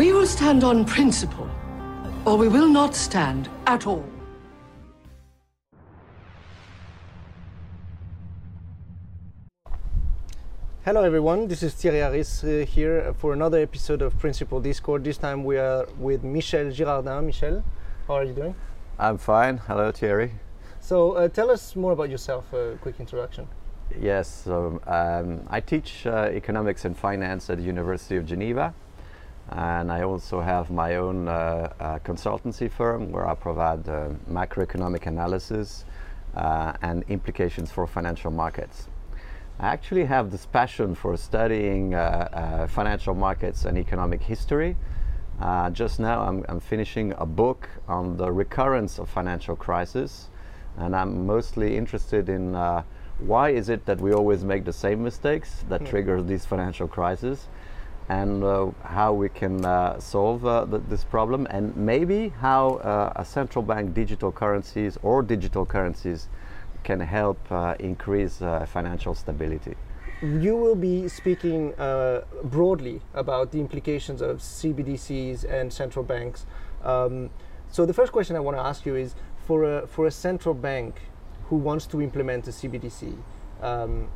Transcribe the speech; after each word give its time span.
We 0.00 0.14
will 0.14 0.24
stand 0.24 0.64
on 0.64 0.86
principle, 0.86 1.46
or 2.24 2.38
we 2.38 2.48
will 2.48 2.68
not 2.68 2.94
stand 2.94 3.50
at 3.66 3.86
all. 3.86 4.02
Hello 10.86 11.02
everyone, 11.02 11.48
this 11.48 11.62
is 11.62 11.74
Thierry 11.74 11.98
Harris 11.98 12.42
uh, 12.42 12.64
here 12.66 13.12
for 13.18 13.34
another 13.34 13.58
episode 13.58 14.00
of 14.00 14.18
Principal 14.18 14.58
Discord. 14.58 15.04
This 15.04 15.18
time 15.18 15.44
we 15.44 15.58
are 15.58 15.86
with 15.98 16.24
Michel 16.24 16.72
Girardin. 16.72 17.26
Michel, 17.26 17.62
how 18.08 18.14
are 18.14 18.24
you 18.24 18.32
doing? 18.32 18.54
I'm 18.98 19.18
fine. 19.18 19.58
Hello, 19.58 19.92
Thierry. 19.92 20.32
So 20.80 21.12
uh, 21.12 21.28
tell 21.28 21.50
us 21.50 21.76
more 21.76 21.92
about 21.92 22.08
yourself, 22.08 22.50
a 22.54 22.78
quick 22.80 23.00
introduction. 23.00 23.46
Yes, 24.00 24.44
so 24.44 24.80
um, 24.86 25.42
I 25.50 25.60
teach 25.60 26.06
uh, 26.06 26.30
economics 26.32 26.86
and 26.86 26.96
finance 26.96 27.50
at 27.50 27.58
the 27.58 27.64
University 27.64 28.16
of 28.16 28.24
Geneva, 28.24 28.72
and 29.50 29.90
I 29.90 30.02
also 30.02 30.40
have 30.40 30.70
my 30.70 30.96
own 30.96 31.26
uh, 31.26 31.72
uh, 31.80 31.98
consultancy 32.00 32.70
firm 32.70 33.10
where 33.10 33.26
I 33.26 33.34
provide 33.34 33.88
uh, 33.88 34.10
macroeconomic 34.30 35.06
analysis 35.06 35.84
uh, 36.36 36.72
and 36.82 37.02
implications 37.08 37.72
for 37.72 37.86
financial 37.86 38.30
markets. 38.30 38.86
I 39.58 39.68
actually 39.68 40.04
have 40.04 40.30
this 40.30 40.46
passion 40.46 40.94
for 40.94 41.16
studying 41.16 41.94
uh, 41.94 42.66
financial 42.70 43.14
markets 43.14 43.64
and 43.64 43.76
economic 43.76 44.22
history. 44.22 44.76
just 45.72 45.98
now, 45.98 46.22
I'm, 46.22 46.44
I'm 46.48 46.60
finishing 46.60 47.12
a 47.18 47.26
book 47.26 47.68
on 47.88 48.16
the 48.16 48.30
recurrence 48.30 48.98
of 48.98 49.08
financial 49.08 49.56
crisis, 49.56 50.30
and 50.78 50.94
I'm 50.94 51.26
mostly 51.26 51.76
interested 51.76 52.28
in 52.28 52.54
why 53.18 53.50
is 53.50 53.68
it 53.68 53.84
that 53.84 54.00
we 54.00 54.12
always 54.12 54.44
make 54.44 54.64
the 54.64 54.72
same 54.72 55.02
mistakes 55.02 55.64
that 55.68 55.82
Yeah. 55.82 55.90
trigger 55.90 56.22
these 56.22 56.46
financial 56.46 56.88
crises 56.88 57.48
and 58.10 58.42
uh, 58.42 58.68
how 58.82 59.12
we 59.12 59.28
can 59.28 59.64
uh, 59.64 59.98
solve 60.00 60.44
uh, 60.44 60.66
th- 60.66 60.82
this 60.88 61.04
problem 61.04 61.46
and 61.48 61.76
maybe 61.76 62.30
how 62.40 62.74
uh, 62.78 63.12
a 63.14 63.24
central 63.24 63.62
bank 63.62 63.94
digital 63.94 64.32
currencies 64.32 64.98
or 65.02 65.22
digital 65.22 65.64
currencies 65.64 66.28
can 66.82 66.98
help 66.98 67.38
uh, 67.52 67.76
increase 67.78 68.42
uh, 68.42 68.66
financial 68.66 69.14
stability. 69.14 69.76
You 70.22 70.56
will 70.56 70.74
be 70.74 71.08
speaking 71.08 71.72
broadly 72.44 73.00
about 73.14 73.52
the 73.52 73.60
implications 73.60 74.20
of 74.20 74.38
CBDCs 74.38 75.44
and 75.48 75.72
central 75.72 76.04
banks. 76.04 76.46
Um, 76.82 77.30
so 77.70 77.86
the 77.86 77.94
first 77.94 78.10
question 78.10 78.34
I 78.34 78.40
want 78.40 78.56
to 78.56 78.62
ask 78.62 78.84
you 78.84 78.96
is 78.96 79.14
for 79.46 79.62
a, 79.64 79.86
for 79.86 80.06
a 80.06 80.10
central 80.10 80.54
bank 80.54 81.00
who 81.44 81.56
wants 81.56 81.86
to 81.86 82.02
implement 82.02 82.48
a 82.48 82.50
CBDC, 82.50 83.16
um, 83.62 84.08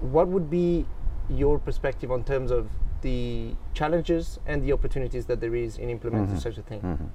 what 0.00 0.26
would 0.26 0.50
be 0.50 0.86
your 1.30 1.58
perspective 1.58 2.10
on 2.10 2.24
terms 2.24 2.50
of 2.50 2.68
the 3.02 3.54
challenges 3.74 4.38
and 4.46 4.62
the 4.62 4.72
opportunities 4.72 5.26
that 5.26 5.40
there 5.40 5.54
is 5.54 5.78
in 5.78 5.88
implementing 5.90 6.38
such 6.38 6.58
a 6.58 6.62
thing? 6.62 7.10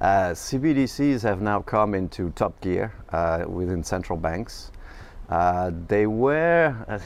Uh, 0.00 0.30
CBDCs 0.32 1.22
have 1.22 1.40
now 1.40 1.60
come 1.60 1.94
into 1.94 2.30
top 2.30 2.60
gear 2.60 2.92
uh, 3.10 3.44
within 3.48 3.82
central 3.82 4.16
banks. 4.18 4.70
Uh, 5.28 5.72
they 5.88 6.06
were, 6.06 6.74
uh, 6.86 6.98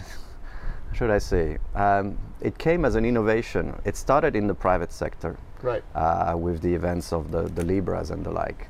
should 0.92 1.10
I 1.10 1.18
say, 1.18 1.58
um, 1.74 2.18
it 2.40 2.58
came 2.58 2.84
as 2.84 2.94
an 2.94 3.04
innovation. 3.04 3.74
It 3.84 3.96
started 3.96 4.36
in 4.36 4.46
the 4.46 4.54
private 4.54 4.92
sector 4.92 5.36
Right. 5.62 5.82
uh, 5.94 6.34
with 6.36 6.60
the 6.60 6.74
events 6.74 7.12
of 7.12 7.30
the, 7.30 7.42
the 7.44 7.64
Libras 7.64 8.10
and 8.10 8.24
the 8.26 8.30
like. 8.30 8.68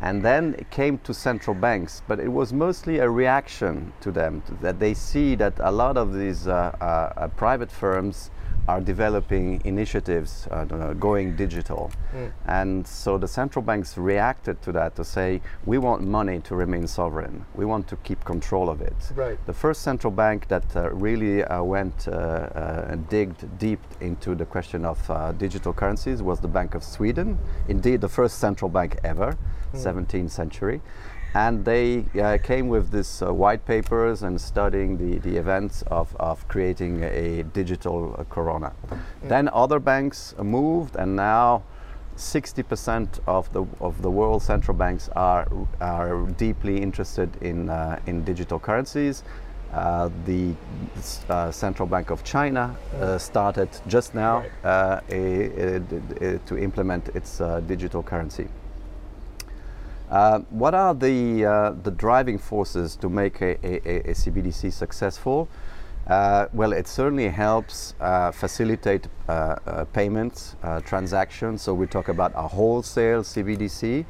And 0.00 0.22
then 0.24 0.56
it 0.58 0.68
came 0.70 0.98
to 0.98 1.14
central 1.14 1.54
banks, 1.54 2.02
but 2.08 2.18
it 2.18 2.28
was 2.28 2.52
mostly 2.52 2.98
a 2.98 3.08
reaction 3.08 3.92
to 4.00 4.10
them 4.10 4.42
that 4.60 4.80
they 4.80 4.94
see 4.94 5.36
that 5.36 5.54
a 5.60 5.70
lot 5.70 5.96
of 5.96 6.12
these 6.12 6.48
uh, 6.48 7.30
private 7.36 7.70
firms 7.70 8.30
are 8.68 8.80
developing 8.80 9.60
initiatives 9.64 10.46
uh, 10.50 10.64
know, 10.64 10.94
going 10.94 11.34
digital. 11.36 11.90
And 12.46 12.86
so 12.86 13.18
the 13.18 13.26
central 13.26 13.62
banks 13.62 13.98
reacted 13.98 14.62
to 14.62 14.72
that 14.72 14.94
to 14.96 15.04
say, 15.04 15.40
we 15.66 15.78
want 15.78 16.02
money 16.02 16.40
to 16.40 16.54
remain 16.54 16.86
sovereign. 16.86 17.44
We 17.54 17.64
want 17.64 17.88
to 17.88 17.96
keep 17.96 18.24
control 18.24 18.68
of 18.68 18.80
it. 18.80 18.94
Right. 19.14 19.38
The 19.46 19.52
first 19.52 19.82
central 19.82 20.12
bank 20.12 20.48
that 20.48 20.76
uh, 20.76 20.90
really 20.90 21.42
uh, 21.44 21.62
went 21.62 22.06
uh, 22.06 22.10
uh, 22.10 22.86
and 22.90 23.08
digged 23.08 23.58
deep 23.58 23.80
into 24.00 24.34
the 24.34 24.44
question 24.44 24.84
of 24.84 25.10
uh, 25.10 25.32
digital 25.32 25.72
currencies 25.72 26.22
was 26.22 26.40
the 26.40 26.48
Bank 26.48 26.74
of 26.74 26.84
Sweden. 26.84 27.38
Indeed, 27.68 28.00
the 28.00 28.08
first 28.08 28.38
central 28.38 28.68
bank 28.68 28.98
ever, 29.04 29.36
17th 29.74 30.30
century. 30.30 30.80
And 31.34 31.64
they 31.64 32.04
uh, 32.20 32.36
came 32.42 32.68
with 32.68 32.90
this 32.90 33.22
uh, 33.22 33.32
white 33.32 33.64
papers 33.64 34.22
and 34.22 34.38
studying 34.40 34.98
the, 34.98 35.18
the 35.18 35.36
events 35.38 35.82
of, 35.86 36.14
of 36.20 36.46
creating 36.48 37.02
a 37.04 37.42
digital 37.54 38.14
uh, 38.18 38.24
krona. 38.24 38.72
Then 39.22 39.48
other 39.52 39.78
banks 39.78 40.34
moved, 40.42 40.96
and 40.96 41.16
now 41.16 41.62
60% 42.16 43.20
of 43.26 43.50
the 43.54 43.64
of 43.80 44.02
the 44.02 44.10
world 44.10 44.42
central 44.42 44.76
banks 44.76 45.08
are 45.16 45.48
are 45.80 46.26
deeply 46.36 46.82
interested 46.82 47.30
in 47.42 47.70
uh, 47.70 47.98
in 48.06 48.24
digital 48.24 48.58
currencies. 48.58 49.24
Uh, 49.72 50.10
the 50.26 50.54
uh, 51.30 51.50
Central 51.50 51.88
Bank 51.88 52.10
of 52.10 52.22
China 52.22 52.76
uh, 53.00 53.16
started 53.16 53.70
just 53.88 54.14
now 54.14 54.40
Right. 54.40 54.50
uh, 54.64 55.00
a, 55.08 55.46
a- 55.46 55.82
a- 56.34 56.38
to 56.40 56.58
implement 56.58 57.08
its 57.16 57.40
uh, 57.40 57.60
digital 57.60 58.02
currency. 58.02 58.48
Uh, 60.12 60.40
what 60.50 60.74
are 60.74 60.94
the 60.94 61.42
uh, 61.42 61.70
the 61.84 61.90
driving 61.90 62.36
forces 62.36 62.96
to 62.96 63.08
make 63.08 63.40
a, 63.40 63.56
a, 63.66 64.10
a- 64.10 64.12
CBDC 64.12 64.70
successful? 64.70 65.48
Uh, 66.06 66.48
well, 66.52 66.74
it 66.74 66.86
certainly 66.86 67.28
helps 67.28 67.94
uh, 67.98 68.30
facilitate 68.30 69.06
uh, 69.28 69.86
payments, 69.94 70.54
uh, 70.62 70.80
transactions. 70.80 71.62
So 71.62 71.72
we 71.72 71.86
talk 71.86 72.08
about 72.08 72.32
a 72.34 72.46
wholesale 72.46 73.22
CBDC 73.22 74.04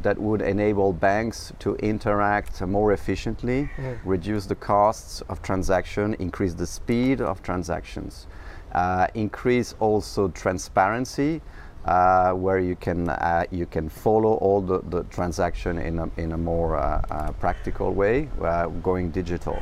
that 0.00 0.18
would 0.18 0.40
enable 0.40 0.90
banks 0.94 1.52
to 1.58 1.74
interact 1.76 2.62
more 2.62 2.92
efficiently, 2.92 3.68
reduce 4.04 4.46
the 4.46 4.54
costs 4.54 5.20
of 5.28 5.42
transaction, 5.42 6.14
increase 6.14 6.54
the 6.54 6.66
speed 6.66 7.20
of 7.20 7.42
transactions, 7.42 8.26
uh, 8.72 9.08
increase 9.12 9.74
also 9.80 10.28
transparency 10.28 11.42
uh, 11.84 12.32
where 12.32 12.58
you 12.58 12.76
can 12.76 13.08
uh, 13.08 13.44
you 13.50 13.66
can 13.66 13.88
follow 13.88 14.34
all 14.34 14.60
the, 14.60 14.80
the 14.90 15.02
transaction 15.04 15.78
in 15.78 15.98
a, 15.98 16.10
in 16.16 16.32
a 16.32 16.38
more 16.38 16.76
uh, 16.76 17.02
uh, 17.10 17.32
practical 17.32 17.92
way, 17.92 18.28
uh, 18.40 18.66
going 18.82 19.10
digital. 19.10 19.58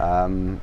Um, 0.00 0.60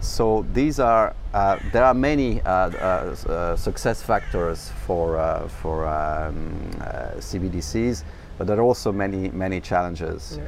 so 0.00 0.44
these 0.52 0.80
are 0.80 1.14
uh, 1.32 1.58
there 1.72 1.84
are 1.84 1.94
many 1.94 2.42
uh, 2.42 2.50
uh, 2.50 3.16
uh, 3.28 3.56
success 3.56 4.02
factors 4.02 4.70
for 4.86 5.18
uh, 5.18 5.48
for 5.48 5.86
um, 5.86 6.70
uh, 6.80 7.12
CBDCs, 7.18 8.04
but 8.36 8.46
there 8.46 8.58
are 8.58 8.62
also 8.62 8.92
many 8.92 9.30
many 9.30 9.60
challenges. 9.60 10.38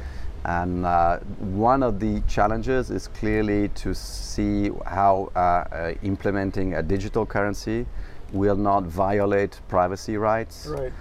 And 0.45 0.87
uh, 0.87 1.19
one 1.41 1.83
of 1.83 1.99
the 1.99 2.21
challenges 2.29 2.91
is 2.91 3.09
clearly 3.09 3.69
to 3.69 3.93
see 3.95 4.71
how 4.85 5.33
uh, 5.35 5.39
uh, 5.39 5.95
implementing 6.03 6.75
a 6.75 6.83
digital 6.85 7.27
currency 7.27 7.85
will 8.33 8.57
not 8.57 8.85
violate 8.85 9.61
privacy 9.69 10.17
rights. 10.17 10.67
Right. 10.67 10.93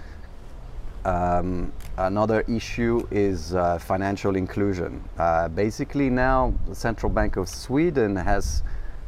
Um, 1.04 1.72
another 1.98 2.40
issue 2.48 3.06
is 3.10 3.54
uh, 3.54 3.78
financial 3.78 4.34
inclusion. 4.34 5.02
Uh, 5.18 5.48
basically, 5.48 6.10
now 6.10 6.52
the 6.66 6.74
Central 6.74 7.10
Bank 7.10 7.36
of 7.36 7.48
Sweden 7.48 8.16
has 8.16 8.62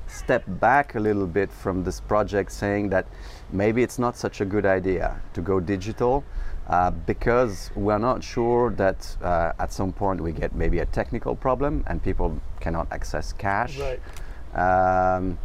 stepped 0.06 0.60
back 0.60 0.94
a 0.94 1.00
little 1.00 1.26
bit 1.26 1.50
from 1.50 1.82
this 1.82 2.00
project, 2.00 2.52
saying 2.52 2.88
that 2.90 3.06
maybe 3.52 3.82
it's 3.82 3.98
not 3.98 4.16
such 4.16 4.40
a 4.40 4.44
good 4.44 4.64
idea 4.64 5.20
to 5.34 5.40
go 5.40 5.60
digital 5.60 6.24
uh, 6.68 6.90
because 6.90 7.70
we're 7.74 7.98
not 7.98 8.22
sure 8.22 8.70
that 8.70 9.16
uh, 9.22 9.52
at 9.58 9.72
some 9.72 9.92
point 9.92 10.20
we 10.20 10.32
get 10.32 10.54
maybe 10.54 10.78
a 10.78 10.86
technical 10.86 11.34
problem 11.34 11.82
and 11.86 12.02
people 12.02 12.38
cannot 12.60 12.86
access 12.92 13.32
cash. 13.32 13.78
Right. 13.78 14.00
Um, 14.54 15.38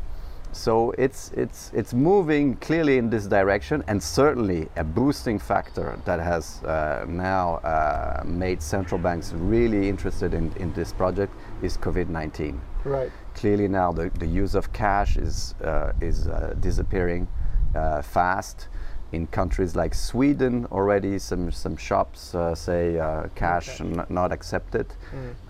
so 0.53 0.91
it's 0.97 1.31
it's 1.31 1.71
it's 1.73 1.93
moving 1.93 2.55
clearly 2.57 2.97
in 2.97 3.09
this 3.09 3.25
direction, 3.27 3.83
and 3.87 4.01
certainly 4.01 4.69
a 4.75 4.83
boosting 4.83 5.39
factor 5.39 5.99
that 6.05 6.19
has 6.19 6.63
uh, 6.63 7.05
now 7.07 7.55
uh, 7.55 8.23
made 8.25 8.61
central 8.61 8.99
banks 8.99 9.33
really 9.33 9.89
interested 9.89 10.33
in, 10.33 10.51
in 10.57 10.71
this 10.73 10.93
project 10.93 11.33
is 11.61 11.77
COVID-19. 11.77 12.59
Right. 12.85 13.11
Clearly 13.35 13.67
now 13.67 13.91
the, 13.91 14.09
the 14.19 14.27
use 14.27 14.55
of 14.55 14.71
cash 14.73 15.17
is 15.17 15.55
uh, 15.63 15.93
is 16.01 16.27
uh, 16.27 16.53
disappearing 16.59 17.27
uh, 17.75 18.01
fast. 18.01 18.69
In 19.11 19.27
countries 19.27 19.75
like 19.75 19.93
Sweden, 19.93 20.65
already 20.71 21.19
some 21.19 21.51
some 21.51 21.77
shops 21.77 22.33
uh, 22.33 22.55
say 22.55 22.97
uh, 22.97 23.27
cash 23.35 23.79
Okay. 23.79 23.99
n- 23.99 24.05
not 24.09 24.31
accepted, 24.31 24.87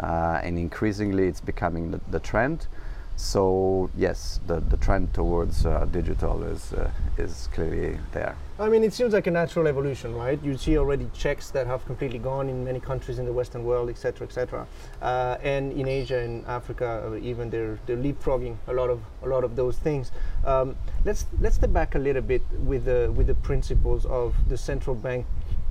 uh, 0.02 0.42
and 0.44 0.58
increasingly 0.58 1.28
it's 1.30 1.40
becoming 1.42 1.92
the, 1.92 2.02
the 2.12 2.20
trend. 2.20 2.68
So 3.16 3.90
yes, 3.96 4.40
the, 4.48 4.60
the 4.60 4.78
trend 4.78 5.14
towards 5.14 5.66
uh, 5.66 5.86
digital 5.92 6.44
is 6.44 6.74
uh, 6.74 6.92
is 7.18 7.48
clearly 7.54 8.00
there. 8.12 8.36
I 8.60 8.70
mean, 8.70 8.84
it 8.84 8.94
seems 8.94 9.14
like 9.14 9.28
a 9.28 9.32
natural 9.32 9.68
evolution, 9.68 10.16
right? 10.16 10.42
You 10.44 10.58
see 10.58 10.78
already 10.78 11.08
checks 11.14 11.50
that 11.52 11.68
have 11.68 11.86
completely 11.86 12.20
gone 12.20 12.50
in 12.50 12.64
many 12.64 12.80
countries 12.80 13.20
in 13.20 13.26
the 13.26 13.34
Western 13.34 13.64
world, 13.66 13.90
etc., 13.90 14.28
etc., 14.28 14.68
uh, 15.02 15.38
and 15.44 15.74
in 15.74 15.88
Asia 15.88 16.20
and 16.20 16.46
Africa, 16.48 17.04
uh, 17.06 17.16
even 17.18 17.50
they're 17.50 17.80
they're 17.86 17.98
leapfrogging 17.98 18.58
a 18.68 18.74
lot 18.74 18.90
of 18.90 19.02
a 19.24 19.28
lot 19.28 19.44
of 19.44 19.56
those 19.56 19.78
things. 19.78 20.12
Um, 20.46 20.76
let's 21.06 21.26
let's 21.40 21.56
step 21.56 21.72
back 21.72 21.96
a 21.96 22.00
little 22.00 22.22
bit 22.22 22.42
with 22.66 22.86
the 22.86 23.12
with 23.16 23.28
the 23.28 23.36
principles 23.36 24.06
of 24.06 24.36
the 24.50 24.58
central 24.58 24.96
bank 24.96 25.26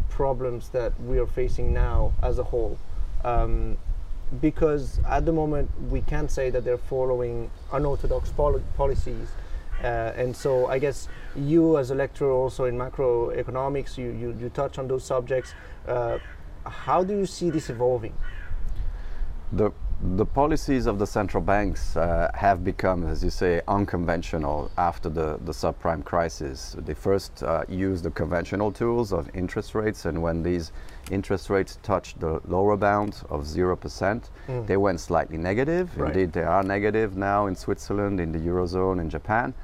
problems 0.08 0.68
that 0.68 0.92
we 1.00 1.18
are 1.18 1.26
facing 1.26 1.72
now 1.72 2.12
as 2.22 2.38
a 2.38 2.44
whole. 2.44 2.78
Um, 3.24 3.78
because 4.40 5.00
at 5.06 5.26
the 5.26 5.32
moment 5.32 5.70
we 5.90 6.00
can't 6.02 6.30
say 6.30 6.50
that 6.50 6.64
they're 6.64 6.78
following 6.78 7.50
unorthodox 7.72 8.30
poli- 8.30 8.62
policies. 8.76 9.28
Uh, 9.82 10.12
and 10.16 10.36
so 10.36 10.66
I 10.66 10.78
guess 10.78 11.08
you 11.34 11.76
as 11.78 11.90
a 11.90 11.94
lecturer 11.94 12.30
also 12.30 12.64
in 12.64 12.76
macroeconomics, 12.76 13.98
you, 13.98 14.10
you, 14.10 14.36
you 14.40 14.48
touch 14.48 14.78
on 14.78 14.88
those 14.88 15.04
subjects. 15.04 15.54
Uh, 15.86 16.18
how 16.64 17.02
do 17.02 17.16
you 17.16 17.26
see 17.26 17.50
this 17.50 17.68
evolving? 17.68 18.14
The, 19.52 19.72
the 20.02 20.26
policies 20.26 20.86
of 20.86 20.98
the 20.98 21.06
central 21.06 21.40
banks 21.40 21.96
uh, 21.96 22.28
have 22.34 22.64
become, 22.64 23.06
as 23.06 23.22
you 23.22 23.30
say, 23.30 23.62
unconventional 23.68 24.68
after 24.76 25.08
the, 25.08 25.38
the 25.44 25.52
subprime 25.52 26.04
crisis. 26.04 26.74
They 26.76 26.94
first 26.94 27.42
uh, 27.44 27.64
used 27.68 28.02
the 28.04 28.10
conventional 28.10 28.72
tools 28.72 29.12
of 29.12 29.30
interest 29.32 29.76
rates, 29.76 30.04
and 30.04 30.20
when 30.20 30.42
these 30.42 30.72
interest 31.12 31.50
rates 31.50 31.78
touched 31.84 32.18
the 32.18 32.40
lower 32.48 32.76
bound 32.76 33.22
of 33.30 33.42
0%, 33.42 33.76
mm. 34.48 34.66
they 34.66 34.76
went 34.76 34.98
slightly 34.98 35.38
negative. 35.38 35.96
Right. 35.96 36.08
Indeed, 36.08 36.32
they 36.32 36.42
are 36.42 36.64
negative 36.64 37.16
now 37.16 37.46
in 37.46 37.54
Switzerland, 37.54 38.18
in 38.18 38.32
the 38.32 38.40
Eurozone, 38.40 39.00
in 39.00 39.08
Japan. 39.08 39.54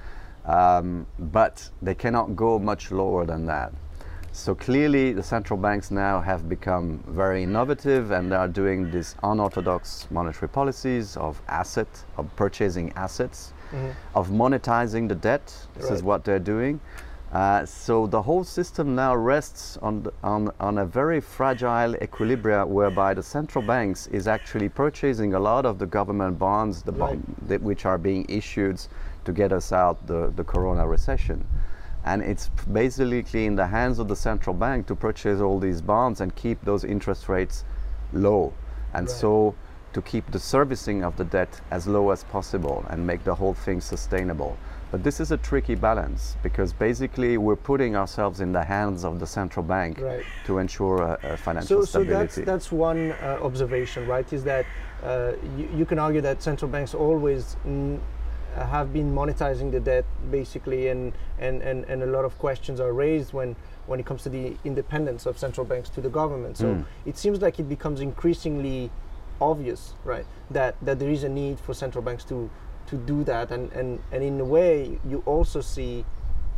Um, 0.44 1.06
but 1.19 1.69
they 1.82 1.94
cannot 1.94 2.37
go 2.37 2.61
much 2.61 2.93
lower 2.93 3.26
than 3.26 3.44
that. 3.46 3.73
So 4.38 4.55
clearly, 4.55 5.12
the 5.12 5.23
central 5.23 5.58
banks 5.58 5.90
now 5.90 6.20
have 6.20 6.49
become 6.49 7.02
very 7.08 7.43
innovative 7.43 8.12
and 8.12 8.31
they 8.31 8.37
are 8.37 8.46
doing 8.46 8.88
these 8.88 9.17
unorthodox 9.25 10.06
monetary 10.12 10.49
policies 10.49 11.17
of 11.17 11.43
asset, 11.49 11.88
of 12.17 12.25
purchasing 12.37 12.93
assets, 12.93 13.52
mm-hmm. 13.73 13.90
of 14.14 14.29
monetizing 14.29 15.08
the 15.08 15.17
debt. 15.17 15.52
This 15.75 15.87
right. 15.87 15.93
is 15.93 16.05
what 16.05 16.25
they're 16.25 16.38
doing. 16.38 16.81
Uh, 17.32 17.67
so 17.67 18.06
the 18.06 18.23
whole 18.23 18.44
system 18.44 18.94
now 18.94 19.17
rests 19.17 19.76
on, 19.79 20.05
the, 20.05 20.12
on, 20.23 20.52
on 20.61 20.79
a 20.79 20.87
very 20.87 21.20
fragile 21.20 21.96
equilibrium 21.96 22.73
whereby 22.73 23.14
the 23.14 23.23
central 23.25 23.64
banks 23.67 24.06
is 24.06 24.29
actually 24.29 24.69
purchasing 24.69 25.34
a 25.34 25.41
lot 25.41 25.67
of 25.67 25.81
the 25.81 25.87
government 25.87 26.38
bonds 26.38 26.84
the 26.84 26.93
right. 26.93 27.19
bond, 27.49 27.61
which 27.61 27.84
are 27.84 27.99
being 27.99 28.25
issued 28.29 28.81
to 29.25 29.32
get 29.32 29.52
us 29.52 29.73
out 29.73 30.06
the, 30.06 30.32
the 30.37 30.44
corona 30.44 30.87
recession. 30.87 31.44
And 32.05 32.23
it's 32.23 32.49
basically 32.73 33.47
in 33.47 33.56
the 33.56 33.67
hands 33.67 33.99
of 33.99 34.09
the 34.09 34.17
central 34.17 34.55
bank 34.55 34.87
to 34.87 34.95
purchase 34.95 35.41
all 35.41 35.59
these 35.59 35.81
bonds 35.81 36.21
and 36.21 36.35
keep 36.35 36.65
those 36.65 36.85
interest 36.85 37.29
rates 37.29 37.65
low. 38.12 38.53
And 38.95 39.06
right. 39.06 39.17
so 39.17 39.55
to 39.93 40.03
keep 40.03 40.31
the 40.31 40.39
servicing 40.39 41.03
of 41.03 41.17
the 41.17 41.25
debt 41.25 41.61
as 41.71 41.87
low 41.87 42.11
as 42.11 42.25
possible 42.25 42.85
and 42.89 43.06
make 43.06 43.25
the 43.25 43.35
whole 43.35 43.55
thing 43.55 43.81
sustainable. 43.81 44.56
But 44.91 45.05
this 45.05 45.21
is 45.21 45.33
a 45.33 45.37
tricky 45.37 45.75
balance 45.75 46.37
because 46.43 46.73
basically 46.73 47.37
we're 47.37 47.56
putting 47.56 47.95
ourselves 47.95 48.41
in 48.41 48.53
the 48.53 48.65
hands 48.65 49.05
of 49.05 49.21
the 49.21 49.27
central 49.27 49.62
bank 49.62 50.01
right. 50.01 50.25
to 50.47 50.59
ensure 50.59 51.03
a, 51.03 51.19
a 51.23 51.37
financial 51.37 51.85
so, 51.85 52.01
stability. 52.01 52.33
So 52.33 52.41
that's, 52.41 52.47
that's 52.47 52.73
one 52.73 53.12
uh, 53.12 53.39
observation, 53.43 54.06
right? 54.06 54.31
Is 54.33 54.44
that 54.44 54.65
uh, 55.03 55.33
you, 55.59 55.69
you, 55.77 55.85
can 55.85 55.99
argue 55.99 56.23
that 56.23 56.43
central 56.43 56.71
banks 56.71 56.94
always 56.94 57.56
have 58.64 58.93
been 58.93 59.14
monetizing 59.14 59.70
the 59.70 59.81
debt 59.81 60.05
basically, 60.31 60.88
and, 60.88 61.12
and, 61.38 61.62
and, 61.62 61.84
and 61.84 62.02
a 62.02 62.06
lot 62.06 62.25
of 62.25 62.38
questions 62.38 62.81
are 62.81 62.93
raised 62.93 63.32
when, 63.32 63.56
when 63.87 64.00
it 64.00 64.06
comes 64.06 64.22
to 64.22 64.28
the 64.28 64.56
independence 64.64 65.26
of 65.26 65.38
central 65.38 65.66
banks 65.66 65.88
to 65.90 66.00
the 66.00 66.08
government. 66.08 66.56
So 66.56 66.66
mm. 66.66 66.84
it 67.06 67.16
seems 67.19 67.40
like 67.40 67.58
it 67.58 67.69
becomes 67.69 68.00
increasingly 68.00 68.90
obvious, 69.40 69.94
right, 70.05 70.26
that, 70.50 70.76
that 70.82 70.99
there 70.99 71.10
is 71.10 71.25
a 71.25 71.28
need 71.28 71.60
for 71.60 71.75
central 71.75 72.02
banks 72.02 72.25
to 72.25 72.50
to 72.88 72.96
do 72.96 73.22
that 73.25 73.50
and, 73.50 73.70
and, 73.72 74.00
and 74.10 74.22
in 74.22 74.40
a 74.40 74.44
way 74.44 74.99
you 75.06 75.22
also 75.26 75.60
see 75.60 76.05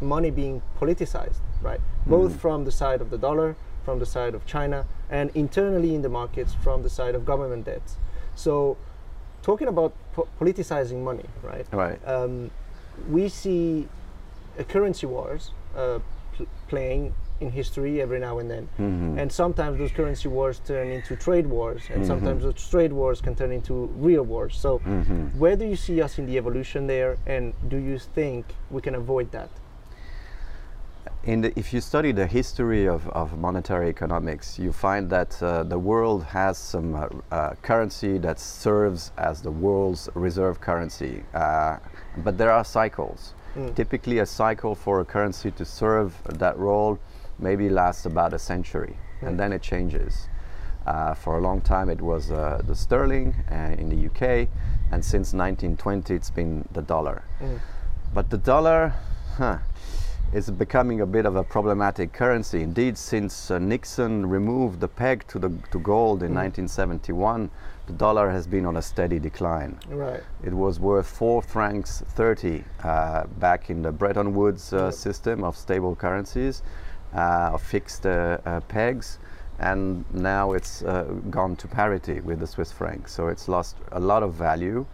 money 0.01 0.31
being 0.31 0.63
politicized 0.81 1.41
right 1.61 1.81
mm. 1.81 2.11
both 2.11 2.41
from 2.41 2.65
the 2.65 2.73
side 2.73 3.01
of 3.01 3.11
the 3.11 3.19
dollar 3.19 3.57
from 3.85 3.99
the 3.99 4.07
side 4.07 4.35
of 4.35 4.47
china 4.47 4.87
and 5.11 5.31
internally 5.35 5.95
in 5.95 6.03
the 6.03 6.09
markets 6.09 6.55
from 6.63 6.83
the 6.83 6.89
side 6.89 7.15
of 7.15 7.25
government 7.25 7.65
debts 7.65 7.97
so 8.35 8.77
talking 9.43 9.69
about 9.69 9.93
po- 10.13 10.29
politicizing 10.41 11.03
money 11.03 11.25
right 11.43 11.67
right 11.73 12.01
um, 12.07 12.51
we 13.09 13.29
see 13.29 13.89
a 14.59 14.65
currency 14.65 15.07
wars 15.07 15.53
uh, 15.77 15.99
pl- 16.35 16.47
playing 16.69 17.15
in 17.41 17.51
history 17.51 18.01
every 18.01 18.21
now 18.21 18.39
and 18.39 18.51
then. 18.51 18.69
Mm-hmm. 18.79 19.19
And 19.19 19.33
sometimes 19.33 19.79
those 19.79 19.93
currency 19.93 20.29
wars 20.29 20.61
turn 20.65 20.89
into 20.89 21.17
trade 21.17 21.47
wars, 21.47 21.83
and 21.89 22.03
mm-hmm. 22.03 22.07
sometimes 22.07 22.43
those 22.43 22.69
trade 22.69 22.93
wars 22.93 23.21
can 23.21 23.35
turn 23.35 23.51
into 23.51 23.87
real 23.97 24.23
wars. 24.23 24.57
So, 24.57 24.79
mm-hmm. 24.81 25.39
where 25.39 25.57
do 25.57 25.65
you 25.65 25.77
see 25.77 26.03
us 26.03 26.19
in 26.19 26.27
the 26.27 26.37
evolution 26.37 26.87
there, 26.87 27.17
and 27.27 27.55
do 27.69 27.77
you 27.79 27.99
think 27.99 28.47
we 28.71 28.83
can 28.83 28.95
avoid 28.95 29.33
that? 29.33 29.51
The, 31.23 31.53
if 31.55 31.75
you 31.75 31.83
study 31.83 32.13
the 32.13 32.27
history 32.27 32.89
of, 32.89 33.07
of 33.11 33.39
monetary 33.39 33.91
economics, 33.91 34.59
you 34.59 34.73
find 34.73 35.11
that 35.11 35.41
uh, 35.43 35.65
the 35.65 35.79
world 35.79 36.25
has 36.25 36.57
some 36.57 36.95
uh, 36.95 37.09
uh, 37.31 37.55
currency 37.61 38.17
that 38.19 38.41
serves 38.41 39.13
as 39.19 39.43
the 39.43 39.51
world's 39.51 40.09
reserve 40.15 40.61
currency. 40.61 41.23
Uh, 41.35 41.77
but 42.19 42.39
there 42.39 42.51
are 42.51 42.65
cycles. 42.65 43.35
Mm. 43.55 43.75
Typically, 43.75 44.19
a 44.19 44.27
cycle 44.27 44.75
for 44.75 45.01
a 45.01 45.05
currency 45.05 45.51
to 45.51 45.65
serve 45.65 46.15
that 46.25 46.57
role 46.57 46.99
maybe 47.39 47.69
lasts 47.69 48.07
about 48.07 48.33
a 48.33 48.39
century, 48.39 48.97
and 49.21 49.39
then 49.39 49.53
it 49.53 49.61
changes. 49.61 50.29
Uh, 50.87 51.13
for 51.15 51.37
a 51.37 51.41
long 51.41 51.61
time, 51.61 51.91
it 51.91 52.01
was 52.01 52.31
uh, 52.31 52.63
the 52.65 52.75
sterling 52.75 53.35
uh, 53.51 53.75
in 53.79 53.91
the 53.91 54.07
UK, 54.07 54.49
and 54.91 55.05
since 55.05 55.35
1920, 55.35 56.15
it's 56.15 56.31
been 56.31 56.67
the 56.73 56.83
dollar. 56.83 57.23
Mm. 57.41 57.61
But 58.15 58.31
the 58.31 58.39
dollar 58.39 58.95
huh, 59.37 59.59
is 60.33 60.51
becoming 60.51 61.01
a 61.01 61.07
bit 61.07 61.27
of 61.27 61.37
a 61.37 61.43
problematic 61.43 62.13
currency. 62.13 62.63
Indeed, 62.63 62.97
since 62.97 63.51
uh, 63.51 63.59
Nixon 63.59 64.29
removed 64.29 64.81
the 64.81 64.89
peg 64.89 65.27
to, 65.29 65.39
the, 65.39 65.53
to 65.73 65.79
gold 65.81 66.23
in 66.23 66.31
mm. 66.31 66.67
1971, 66.67 67.51
the 67.87 67.93
dollar 67.95 68.31
has 68.31 68.47
been 68.47 68.65
on 68.65 68.77
a 68.77 68.83
steady 68.83 69.19
decline. 69.19 69.79
Right. 69.89 70.23
It 70.45 70.55
was 70.55 70.79
worth 70.79 71.09
four 71.09 71.43
francs 71.43 72.05
30 72.11 72.63
uh, 72.85 73.27
back 73.39 73.71
in 73.71 73.83
the 73.83 73.91
Bretton 73.91 74.35
Woods 74.35 74.73
uh, 74.73 74.85
yep. 74.85 74.95
system 74.95 75.43
of 75.43 75.57
stable 75.57 75.97
currencies 75.97 76.63
uh, 77.15 77.51
of 77.55 77.63
fixed 77.63 78.07
uh, 78.07 78.39
uh, 78.45 78.61
pegs 78.61 79.19
and 79.59 80.05
now 80.15 80.53
it's 80.53 80.83
uh, 80.83 81.05
gone 81.29 81.55
to 81.57 81.69
parity 81.69 82.21
with 82.21 82.41
the 82.41 82.47
Swiss 82.47 82.73
franc. 82.73 83.07
So 83.09 83.29
it's 83.29 83.47
lost 83.47 83.77
a 83.93 84.01
lot 84.01 84.23
of 84.23 84.33
value. 84.33 84.87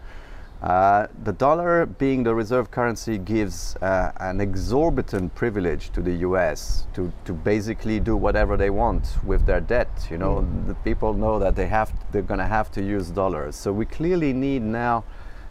Uh, 0.61 1.05
the 1.23 1.33
dollar, 1.33 1.85
being 1.85 2.23
the 2.23 2.33
reserve 2.33 2.71
currency, 2.71 3.17
gives 3.17 3.75
uh, 3.77 4.11
an 4.19 4.41
exorbitant 4.41 5.33
privilege 5.35 5.91
to 5.91 6.01
the 6.01 6.13
U.S. 6.27 6.87
to, 6.93 7.11
to 7.25 7.33
basically 7.33 7.99
do 7.99 8.15
whatever 8.15 8.57
they 8.57 8.71
want 8.71 9.17
with 9.23 9.45
their 9.45 9.61
debt. 9.61 10.07
You 10.09 10.17
know, 10.17 10.37
mm. 10.37 10.67
the 10.67 10.73
people 10.75 11.13
know 11.13 11.37
that 11.37 11.55
they 11.55 11.67
have 11.67 11.93
they're 12.11 12.23
going 12.23 12.39
to 12.39 12.47
have 12.47 12.71
to 12.71 12.81
use 12.81 13.11
dollars. 13.11 13.55
So 13.55 13.71
we 13.71 13.85
clearly 13.85 14.33
need 14.33 14.63
now 14.63 15.03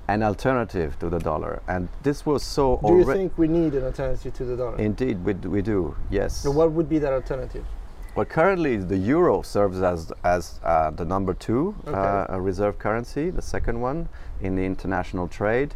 an 0.08 0.22
alternative 0.22 0.98
to 0.98 1.08
the 1.08 1.18
dollar. 1.18 1.62
And 1.68 1.88
this 2.02 2.26
was 2.26 2.42
so. 2.42 2.80
Do 2.84 2.98
you 2.98 3.04
think 3.04 3.38
we 3.38 3.46
need 3.46 3.74
an 3.74 3.84
alternative 3.84 4.34
to 4.34 4.44
the 4.44 4.56
dollar? 4.56 4.78
Indeed, 4.78 5.24
we, 5.24 5.34
we 5.34 5.62
do. 5.62 5.96
Yes. 6.10 6.36
So 6.36 6.50
what 6.50 6.72
would 6.72 6.88
be 6.88 6.98
that 6.98 7.12
alternative? 7.12 7.64
Well, 8.16 8.24
currently 8.24 8.78
the 8.78 8.96
euro 8.96 9.42
serves 9.42 9.82
as 9.82 10.10
as 10.24 10.58
uh, 10.64 10.90
the 10.90 11.04
number 11.04 11.34
two 11.34 11.74
okay. 11.86 12.32
uh, 12.32 12.38
reserve 12.38 12.78
currency, 12.78 13.28
the 13.28 13.42
second 13.42 13.78
one 13.80 14.08
in 14.40 14.56
the 14.56 14.64
international 14.64 15.28
trade, 15.28 15.74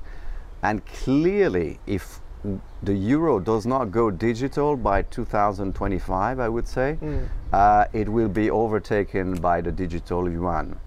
and 0.63 0.85
clearly, 0.87 1.79
if 1.87 2.21
the 2.83 2.95
euro 2.95 3.39
does 3.39 3.67
not 3.67 3.91
go 3.91 4.11
digital 4.11 4.75
by 4.75 5.03
2025, 5.03 6.41
I 6.41 6.49
would 6.49 6.67
say, 6.67 6.97
mm. 7.03 7.29
uh, 7.53 7.85
it 7.93 8.09
will 8.09 8.31
be 8.31 8.51
overtaken 8.51 9.35
by 9.41 9.61
the 9.61 9.71
digital 9.71 10.31
yuan. 10.31 10.81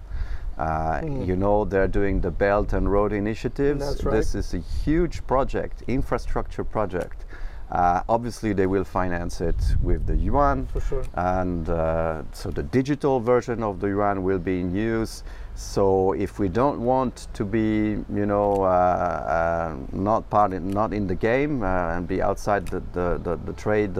Uh, 0.58 1.00
mm. 1.00 1.26
You 1.26 1.36
know, 1.36 1.64
they're 1.64 1.88
doing 1.88 2.20
the 2.20 2.30
Belt 2.30 2.72
and 2.72 2.90
Road 2.90 3.12
initiatives. 3.12 4.04
Right. 4.04 4.12
This 4.14 4.34
is 4.34 4.54
a 4.54 4.58
huge 4.58 5.24
project, 5.28 5.82
infrastructure 5.86 6.64
project. 6.64 7.24
Uh, 7.70 8.02
obviously, 8.08 8.52
they 8.52 8.66
will 8.66 8.84
finance 8.84 9.40
it 9.40 9.56
with 9.82 10.06
the 10.06 10.16
yuan. 10.16 10.66
For 10.66 10.80
sure. 10.80 11.04
And 11.14 11.68
uh, 11.68 12.22
so 12.32 12.50
the 12.50 12.62
digital 12.62 13.20
version 13.20 13.62
of 13.62 13.80
the 13.80 13.88
yuan 13.88 14.22
will 14.22 14.38
be 14.38 14.60
in 14.60 14.74
use. 14.74 15.24
So 15.56 16.12
if 16.12 16.38
we 16.38 16.48
don't 16.48 16.80
want 16.80 17.28
to 17.32 17.44
be, 17.44 18.02
you 18.12 18.26
know, 18.26 18.62
uh, 18.62 18.66
uh, 18.66 19.76
not 19.92 20.28
part, 20.28 20.52
in, 20.52 20.70
not 20.70 20.92
in 20.92 21.06
the 21.06 21.14
game 21.14 21.62
uh, 21.62 21.96
and 21.96 22.06
be 22.06 22.20
outside 22.20 22.66
the, 22.66 22.82
the, 22.92 23.18
the, 23.22 23.36
the 23.36 23.52
trade 23.54 23.94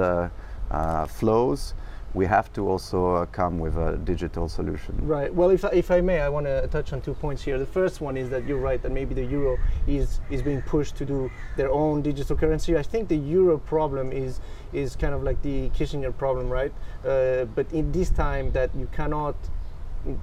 flows, 1.08 1.74
we 2.14 2.24
have 2.26 2.52
to 2.52 2.68
also 2.68 3.16
uh, 3.16 3.26
come 3.26 3.58
with 3.58 3.76
a 3.76 3.96
digital 4.04 4.48
solution. 4.48 4.96
Right. 5.06 5.34
Well, 5.34 5.50
if 5.50 5.64
I, 5.64 5.68
if 5.70 5.90
I 5.90 6.00
may, 6.00 6.20
I 6.20 6.28
want 6.28 6.46
to 6.46 6.66
touch 6.68 6.92
on 6.92 7.00
two 7.00 7.14
points 7.14 7.42
here. 7.42 7.58
The 7.58 7.66
first 7.66 8.00
one 8.00 8.16
is 8.16 8.30
that 8.30 8.46
you're 8.46 8.60
right 8.60 8.80
that 8.82 8.92
maybe 8.92 9.14
the 9.14 9.24
euro 9.24 9.58
is 9.86 10.20
is 10.30 10.40
being 10.40 10.62
pushed 10.62 10.96
to 10.96 11.04
do 11.04 11.30
their 11.56 11.70
own 11.70 12.02
digital 12.02 12.36
currency. 12.36 12.76
I 12.76 12.82
think 12.82 13.08
the 13.08 13.16
euro 13.16 13.58
problem 13.58 14.12
is 14.12 14.40
is 14.72 14.96
kind 14.96 15.14
of 15.14 15.22
like 15.24 15.42
the 15.42 15.70
Kissinger 15.70 16.16
problem, 16.16 16.48
right? 16.48 16.72
Uh, 17.04 17.44
but 17.56 17.70
in 17.72 17.90
this 17.90 18.10
time 18.10 18.52
that 18.52 18.74
you 18.74 18.88
cannot 18.92 19.34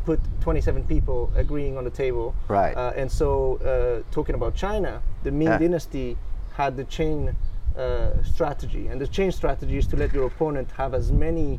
put 0.06 0.20
27 0.42 0.84
people 0.86 1.32
agreeing 1.36 1.78
on 1.78 1.84
the 1.84 1.90
table. 1.90 2.36
Right. 2.48 2.76
Uh, 2.76 2.94
and 2.96 3.12
so, 3.12 3.58
uh, 3.58 4.04
talking 4.14 4.36
about 4.36 4.54
China, 4.56 5.02
the 5.24 5.32
Ming 5.32 5.48
Yeah. 5.48 5.58
dynasty 5.58 6.18
had 6.54 6.78
the 6.78 6.84
chain 6.84 7.36
uh, 7.78 8.22
strategy, 8.24 8.88
and 8.88 9.00
the 9.00 9.08
chain 9.08 9.32
strategy 9.32 9.78
is 9.78 9.88
to 9.88 9.96
let 9.98 10.14
your 10.14 10.28
opponent 10.28 10.70
have 10.72 10.94
as 10.94 11.12
many 11.12 11.58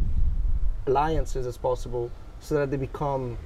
alliances 0.87 1.47
as 1.47 1.57
possible, 1.57 2.11
so 2.41 2.55
that 2.57 2.71
they 2.71 2.77
become 2.77 3.39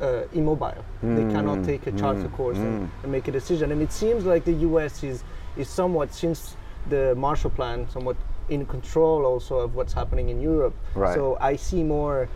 uh, 0.00 0.22
immobile. 0.32 0.84
They 1.02 1.22
cannot 1.32 1.64
take 1.64 1.86
a 1.86 1.92
charter 1.92 2.28
course 2.28 2.58
and, 2.58 2.90
and 3.02 3.12
make 3.12 3.28
a 3.28 3.32
decision. 3.32 3.72
And 3.72 3.80
it 3.80 3.92
seems 3.92 4.24
like 4.24 4.44
the 4.44 4.52
U.S. 4.52 5.02
is 5.02 5.24
is 5.56 5.68
somewhat 5.68 6.12
since 6.12 6.56
the 6.88 7.14
Marshall 7.14 7.50
Plan, 7.50 7.88
somewhat 7.88 8.16
in 8.48 8.66
control 8.66 9.24
also 9.24 9.58
of 9.58 9.74
what's 9.74 9.92
happening 9.92 10.28
in 10.28 10.40
Europe. 10.40 10.74
Right. 10.94 11.14
So 11.14 11.38
I 11.40 11.56
see 11.56 11.82
more 11.82 12.28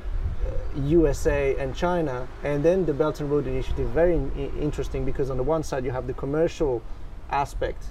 uh, 0.46 0.80
USA 0.80 1.56
and 1.56 1.74
China, 1.74 2.26
and 2.44 2.64
then 2.64 2.86
the 2.86 2.94
Belt 2.94 3.20
and 3.20 3.30
Road 3.30 3.46
Initiative. 3.46 3.88
Very 3.90 4.14
in- 4.14 4.52
interesting 4.60 5.04
because 5.04 5.30
on 5.30 5.36
the 5.36 5.42
one 5.42 5.62
side 5.62 5.84
you 5.84 5.90
have 5.90 6.06
the 6.06 6.14
commercial 6.14 6.82
aspect, 7.30 7.84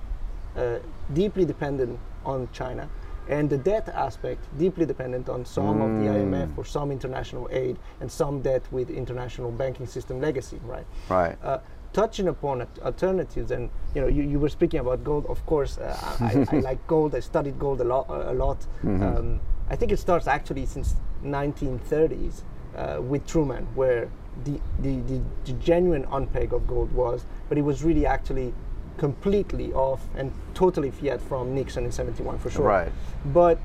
uh, 0.55 0.77
deeply 1.13 1.45
dependent 1.45 1.99
on 2.25 2.47
China, 2.53 2.89
and 3.29 3.49
the 3.49 3.57
debt 3.57 3.89
aspect, 3.89 4.45
deeply 4.57 4.85
dependent 4.85 5.29
on 5.29 5.45
some 5.45 5.81
of 5.81 5.89
the 5.99 6.09
IMF 6.09 6.57
or 6.57 6.65
some 6.65 6.91
international 6.91 7.47
aid 7.51 7.77
and 7.99 8.11
some 8.11 8.41
debt 8.41 8.63
with 8.71 8.89
international 8.89 9.51
banking 9.51 9.85
system 9.85 10.21
legacy. 10.21 10.59
Right. 10.63 10.85
Right. 11.09 11.37
Uh, 11.43 11.59
touching 11.93 12.27
upon 12.27 12.67
alternatives, 12.83 13.51
and 13.51 13.69
you 13.95 14.01
know, 14.01 14.07
you, 14.07 14.23
you 14.23 14.39
were 14.39 14.49
speaking 14.49 14.79
about 14.79 15.03
gold. 15.03 15.25
Of 15.27 15.45
course, 15.45 15.77
uh, 15.77 15.97
I, 16.19 16.45
I 16.55 16.59
like 16.69 16.85
gold. 16.87 17.15
I 17.15 17.19
studied 17.19 17.59
gold 17.59 17.81
a 17.81 17.85
lot. 17.85 18.07
A 18.09 18.33
lot. 18.33 18.65
Um, 18.83 19.39
I 19.69 19.75
think 19.75 19.91
it 19.91 19.97
starts 19.97 20.27
actually 20.27 20.65
since 20.65 20.95
1930s 21.23 22.43
uh, 22.75 23.01
with 23.01 23.25
Truman, 23.27 23.67
where 23.75 24.09
the, 24.45 24.59
the, 24.79 25.01
the, 25.01 25.21
the 25.45 25.53
genuine 25.53 26.03
unpeg 26.05 26.53
of 26.53 26.67
gold 26.67 26.91
was, 26.93 27.25
but 27.49 27.57
it 27.57 27.63
was 27.63 27.83
really 27.83 28.05
actually 28.05 28.53
completely 28.97 29.71
off 29.73 30.01
and 30.15 30.31
totally 30.53 30.91
fiat 30.91 31.21
from 31.21 31.53
Nixon 31.53 31.85
in 31.85 31.91
71 31.91 32.37
for 32.39 32.49
sure. 32.49 32.65
Right. 32.65 32.91
But 33.25 33.59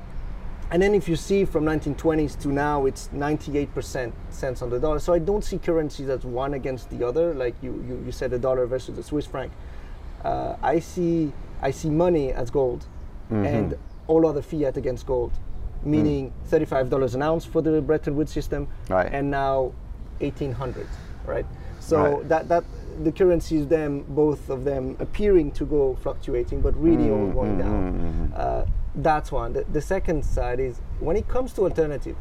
and 0.71 0.81
then 0.81 0.95
if 0.95 1.07
you 1.07 1.15
see 1.15 1.45
from 1.45 1.65
1920s 1.65 2.39
to 2.41 2.47
now, 2.47 2.85
it's 2.87 3.09
98% 3.09 4.11
cents 4.31 4.61
on 4.63 4.69
the 4.71 4.79
dollar. 4.79 4.97
So 4.99 5.13
I 5.13 5.19
don't 5.19 5.43
see 5.43 5.59
currencies 5.59 6.09
as 6.09 6.23
one 6.23 6.55
against 6.55 6.89
the 6.89 7.05
other, 7.05 7.33
like 7.35 7.53
you, 7.61 7.73
you, 7.87 8.01
you 8.05 8.11
said, 8.11 8.31
the 8.31 8.39
dollar 8.39 8.65
versus 8.65 8.95
the 8.95 9.03
Swiss 9.03 9.27
franc. 9.27 9.51
Uh, 10.23 10.55
I 10.63 10.79
see 10.79 11.31
I 11.61 11.71
see 11.71 11.89
money 11.89 12.31
as 12.33 12.49
gold, 12.49 12.85
and 13.29 13.75
all 14.07 14.25
other 14.27 14.41
fiat 14.41 14.75
against 14.77 15.05
gold, 15.05 15.31
meaning 15.83 16.33
$35 16.49 17.15
an 17.15 17.21
ounce 17.21 17.45
for 17.45 17.61
the 17.61 17.81
Bretton 17.81 18.15
Woods 18.15 18.31
system, 18.33 18.67
Right. 18.89 19.09
and 19.13 19.29
now 19.31 19.71
1800, 20.19 20.87
right? 21.25 21.45
So 21.79 21.97
Right. 22.17 22.29
that 22.29 22.47
that 22.49 22.63
the 23.03 23.11
currencies, 23.11 23.67
them 23.67 24.03
both 24.09 24.49
of 24.49 24.63
them 24.63 24.95
appearing 24.99 25.51
to 25.53 25.65
go 25.65 25.95
fluctuating, 26.01 26.61
but 26.61 26.75
really 26.81 27.09
all 27.09 27.27
going 27.31 27.57
down. 27.57 28.33
Uh, 28.35 28.65
that's 28.95 29.31
one. 29.31 29.53
The, 29.53 29.63
the 29.71 29.81
second 29.81 30.23
side 30.23 30.59
is 30.59 30.81
when 30.99 31.15
it 31.17 31.27
comes 31.27 31.53
to 31.53 31.63
alternative. 31.63 32.15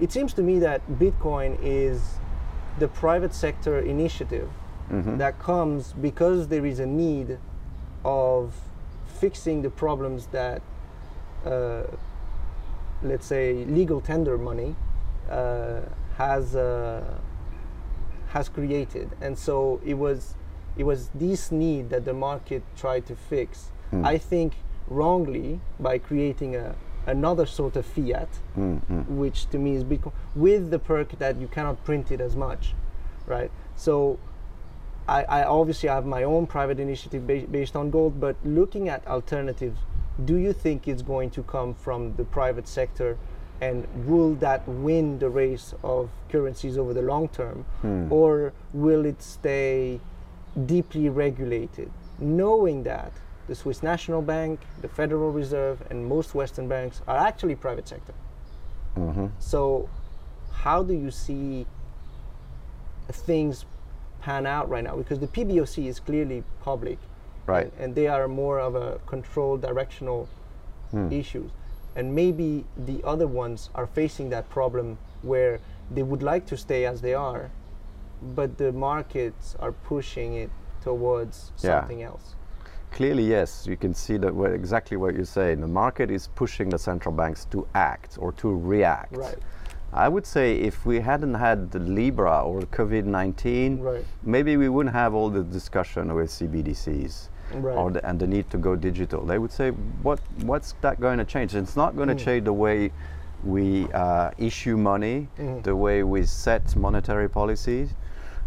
It 0.00 0.12
seems 0.12 0.32
to 0.34 0.42
me 0.42 0.58
that 0.60 0.80
Bitcoin 0.92 1.58
is 1.62 2.18
the 2.78 2.88
private 2.88 3.34
sector 3.34 3.78
initiative 3.78 4.48
that 5.18 5.38
comes 5.38 5.92
because 5.92 6.48
there 6.48 6.64
is 6.64 6.78
a 6.80 6.86
need 6.86 7.38
of 8.04 8.54
fixing 9.20 9.60
the 9.62 9.70
problems 9.70 10.26
that, 10.28 10.62
uh, 11.44 11.82
let's 13.02 13.26
say, 13.26 13.64
legal 13.66 14.00
tender 14.00 14.38
money 14.38 14.74
uh, 15.28 15.80
has 16.16 16.56
uh, 16.56 17.02
has 18.28 18.48
created, 18.48 19.10
and 19.20 19.38
so 19.38 19.80
it 19.84 19.94
was 19.94 20.34
it 20.76 20.84
was 20.84 21.08
this 21.14 21.50
need 21.50 21.90
that 21.90 22.04
the 22.04 22.14
market 22.14 22.62
tried 22.76 23.06
to 23.06 23.16
fix. 23.16 23.70
Hmm. 23.90 24.04
I 24.04 24.18
think 24.18 24.54
wrongly 24.86 25.60
by 25.80 25.98
creating 25.98 26.56
a 26.56 26.74
another 27.06 27.46
sort 27.46 27.74
of 27.76 27.86
fiat, 27.86 28.28
hmm, 28.54 28.76
hmm. 28.76 29.16
which 29.16 29.48
to 29.50 29.58
me 29.58 29.74
is 29.74 29.84
Bitcoin, 29.84 30.12
with 30.34 30.70
the 30.70 30.78
perk 30.78 31.18
that 31.18 31.40
you 31.40 31.48
cannot 31.48 31.82
print 31.84 32.12
it 32.12 32.20
as 32.20 32.36
much, 32.36 32.74
right? 33.26 33.50
So 33.76 34.18
I, 35.08 35.22
I 35.24 35.44
obviously 35.44 35.88
have 35.88 36.04
my 36.04 36.22
own 36.22 36.46
private 36.46 36.78
initiative 36.78 37.26
ba- 37.26 37.46
based 37.50 37.74
on 37.74 37.90
gold, 37.90 38.20
but 38.20 38.36
looking 38.44 38.90
at 38.90 39.06
alternatives, 39.06 39.78
do 40.22 40.36
you 40.36 40.52
think 40.52 40.86
it's 40.86 41.00
going 41.02 41.30
to 41.30 41.42
come 41.42 41.74
from 41.74 42.14
the 42.16 42.24
private 42.24 42.68
sector? 42.68 43.16
And 43.60 43.86
will 44.06 44.34
that 44.36 44.66
win 44.68 45.18
the 45.18 45.28
race 45.28 45.74
of 45.82 46.10
currencies 46.28 46.78
over 46.78 46.94
the 46.94 47.02
long 47.02 47.28
term? 47.28 47.64
Hmm. 47.82 48.12
Or 48.12 48.52
will 48.72 49.04
it 49.04 49.20
stay 49.22 50.00
deeply 50.66 51.08
regulated? 51.08 51.90
Knowing 52.18 52.84
that 52.84 53.12
the 53.48 53.54
Swiss 53.54 53.82
National 53.82 54.22
Bank, 54.22 54.60
the 54.82 54.88
Federal 54.88 55.32
Reserve, 55.32 55.82
and 55.90 56.06
most 56.06 56.34
Western 56.34 56.68
banks 56.68 57.02
are 57.08 57.16
actually 57.16 57.54
private 57.54 57.88
sector. 57.88 58.14
Mm-hmm. 58.96 59.26
So, 59.38 59.88
how 60.52 60.82
do 60.82 60.92
you 60.94 61.10
see 61.10 61.66
things 63.10 63.64
pan 64.20 64.46
out 64.46 64.68
right 64.68 64.84
now? 64.84 64.96
Because 64.96 65.18
the 65.18 65.28
PBOC 65.28 65.86
is 65.86 65.98
clearly 65.98 66.42
public, 66.60 66.98
Right. 67.48 67.72
And, 67.72 67.80
and 67.80 67.94
they 67.94 68.06
are 68.06 68.28
more 68.28 68.60
of 68.60 68.74
a 68.76 69.00
controlled, 69.06 69.62
directional 69.62 70.28
hmm. 70.90 71.10
issues, 71.10 71.50
and 71.98 72.14
maybe 72.14 72.64
the 72.76 73.02
other 73.04 73.26
ones 73.26 73.70
are 73.74 73.86
facing 73.86 74.30
that 74.30 74.48
problem 74.48 74.96
where 75.22 75.58
they 75.90 76.04
would 76.04 76.22
like 76.22 76.46
to 76.46 76.56
stay 76.56 76.86
as 76.86 77.00
they 77.00 77.12
are, 77.12 77.50
but 78.36 78.56
the 78.56 78.70
markets 78.72 79.56
are 79.58 79.72
pushing 79.72 80.34
it 80.34 80.50
towards 80.80 81.50
Yeah. 81.56 81.80
something 81.80 82.00
else. 82.04 82.36
Clearly, 82.92 83.24
yes. 83.24 83.66
You 83.66 83.76
can 83.76 83.94
see 83.94 84.16
that 84.18 84.32
what, 84.32 84.52
exactly 84.52 84.96
what 84.96 85.14
you're 85.16 85.24
saying. 85.40 85.60
The 85.60 85.66
market 85.84 86.08
is 86.10 86.28
pushing 86.36 86.68
the 86.70 86.78
central 86.78 87.12
banks 87.12 87.44
to 87.46 87.66
act 87.74 88.16
or 88.20 88.30
to 88.34 88.48
react. 88.56 89.16
Right. 89.16 89.38
I 89.92 90.08
would 90.08 90.24
say 90.26 90.54
if 90.56 90.86
we 90.86 91.00
hadn't 91.00 91.34
had 91.34 91.72
the 91.72 91.80
Libra 91.80 92.42
or 92.42 92.60
COVID 92.60 93.06
19, 93.06 93.80
Right. 93.80 94.04
maybe 94.22 94.56
we 94.56 94.68
wouldn't 94.68 94.94
have 94.94 95.14
all 95.14 95.30
the 95.30 95.42
discussion 95.42 96.14
with 96.14 96.30
CBDCs. 96.30 97.28
Right. 97.54 97.76
Or 97.76 97.90
the, 97.90 98.06
and 98.08 98.18
the 98.20 98.26
need 98.26 98.50
to 98.50 98.58
go 98.58 98.76
digital. 98.76 99.24
They 99.24 99.38
would 99.38 99.52
say, 99.52 99.70
what, 100.02 100.20
what's 100.42 100.72
that 100.82 101.00
going 101.00 101.18
to 101.18 101.24
change? 101.24 101.54
It's 101.54 101.76
not 101.76 101.96
going 101.96 102.08
to 102.08 102.14
Mm. 102.14 102.24
change 102.24 102.44
the 102.44 102.52
way 102.52 102.90
we 103.44 103.86
uh, 103.92 104.30
issue 104.38 104.76
money, 104.76 105.28
Mm-hmm. 105.38 105.62
the 105.62 105.74
way 105.76 106.02
we 106.02 106.24
set 106.24 106.74
monetary 106.76 107.28
policies. 107.28 107.94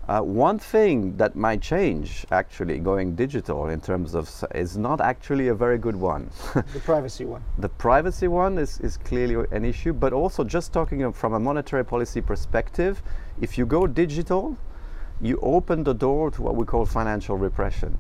Uh, 0.08 0.20
one 0.20 0.60
thing 0.60 1.16
that 1.16 1.36
might 1.36 1.62
change, 1.62 2.26
actually, 2.32 2.80
going 2.80 3.16
digital 3.16 3.70
in 3.70 3.80
terms 3.80 4.14
of, 4.16 4.30
is 4.56 4.76
not 4.76 5.00
actually 5.00 5.48
a 5.48 5.54
very 5.56 5.78
good 5.78 5.96
one. 5.96 6.30
The 6.54 6.80
privacy 6.82 7.24
one. 7.24 7.44
the 7.60 7.70
privacy 7.70 8.28
one 8.28 8.58
is, 8.58 8.80
is 8.82 8.98
clearly 8.98 9.46
an 9.52 9.64
issue, 9.64 9.94
but 9.94 10.12
also 10.12 10.44
just 10.44 10.74
talking 10.74 11.14
from 11.14 11.34
a 11.34 11.40
monetary 11.40 11.86
policy 11.86 12.20
perspective, 12.20 13.02
if 13.40 13.58
you 13.58 13.66
go 13.66 13.88
digital, 13.88 14.58
you 15.22 15.40
open 15.42 15.84
the 15.84 15.94
door 15.94 16.32
to 16.32 16.42
what 16.42 16.56
we 16.56 16.66
call 16.66 16.86
financial 16.86 17.38
repression. 17.38 17.98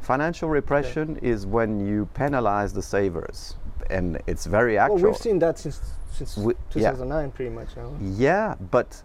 Financial 0.00 0.48
repression 0.48 1.16
is 1.22 1.46
when 1.46 1.84
you 1.84 2.06
penalize 2.14 2.72
the 2.72 2.82
savers, 2.82 3.56
and 3.90 4.20
it's 4.26 4.46
very 4.46 4.78
actual. 4.78 4.96
Well, 4.96 5.04
we've 5.06 5.16
seen 5.16 5.38
that 5.40 5.58
since 5.58 5.80
since 6.12 6.34
We- 6.38 6.54
yeah. 6.74 6.92
2009, 6.92 7.30
pretty 7.32 7.50
much. 7.50 7.76
No? 7.76 7.92
Yeah, 8.00 8.54
but 8.70 9.02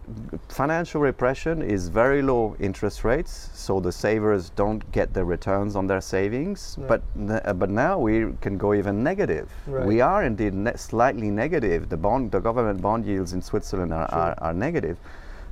financial 0.48 1.00
repression 1.02 1.60
is 1.60 1.88
very 1.88 2.22
low 2.22 2.56
interest 2.58 3.04
rates, 3.04 3.50
so 3.52 3.80
the 3.80 3.92
savers 3.92 4.48
don't 4.50 4.90
get 4.92 5.12
the 5.12 5.22
returns 5.22 5.76
on 5.76 5.86
their 5.86 6.00
savings. 6.00 6.76
Right. 6.78 6.88
But 6.88 7.02
uh, 7.46 7.52
but 7.52 7.68
now 7.68 7.98
we 7.98 8.32
can 8.40 8.56
go 8.56 8.72
even 8.72 9.02
negative. 9.02 9.50
Right. 9.66 9.84
We 9.84 10.00
are 10.00 10.22
indeed 10.24 10.54
ne- 10.54 10.76
slightly 10.76 11.30
negative. 11.30 11.88
The 11.90 11.98
bond, 11.98 12.30
the 12.30 12.40
government 12.40 12.80
bond 12.80 13.04
yields 13.04 13.32
in 13.34 13.42
Switzerland 13.42 13.92
are, 13.92 14.08
are, 14.10 14.34
are 14.38 14.54
negative, 14.54 14.96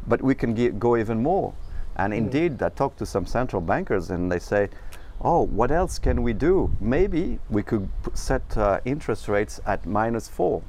but 0.06 0.22
we 0.22 0.34
can 0.34 0.54
ge- 0.56 0.78
go 0.78 0.96
even 0.96 1.22
more. 1.22 1.52
And 1.96 2.12
Mm-hmm. 2.14 2.24
indeed, 2.24 2.62
I 2.62 2.70
talked 2.70 2.98
to 3.00 3.06
some 3.06 3.26
central 3.26 3.60
bankers, 3.60 4.10
and 4.10 4.30
they 4.32 4.38
say. 4.38 4.68
Oh, 5.22 5.42
what 5.42 5.70
else 5.70 5.98
can 5.98 6.22
we 6.22 6.32
do? 6.32 6.74
Maybe 6.80 7.40
we 7.50 7.62
could 7.62 7.88
set 8.14 8.56
uh, 8.56 8.80
interest 8.84 9.28
rates 9.28 9.60
at 9.66 9.84
minus 9.84 10.28
four 10.28 10.62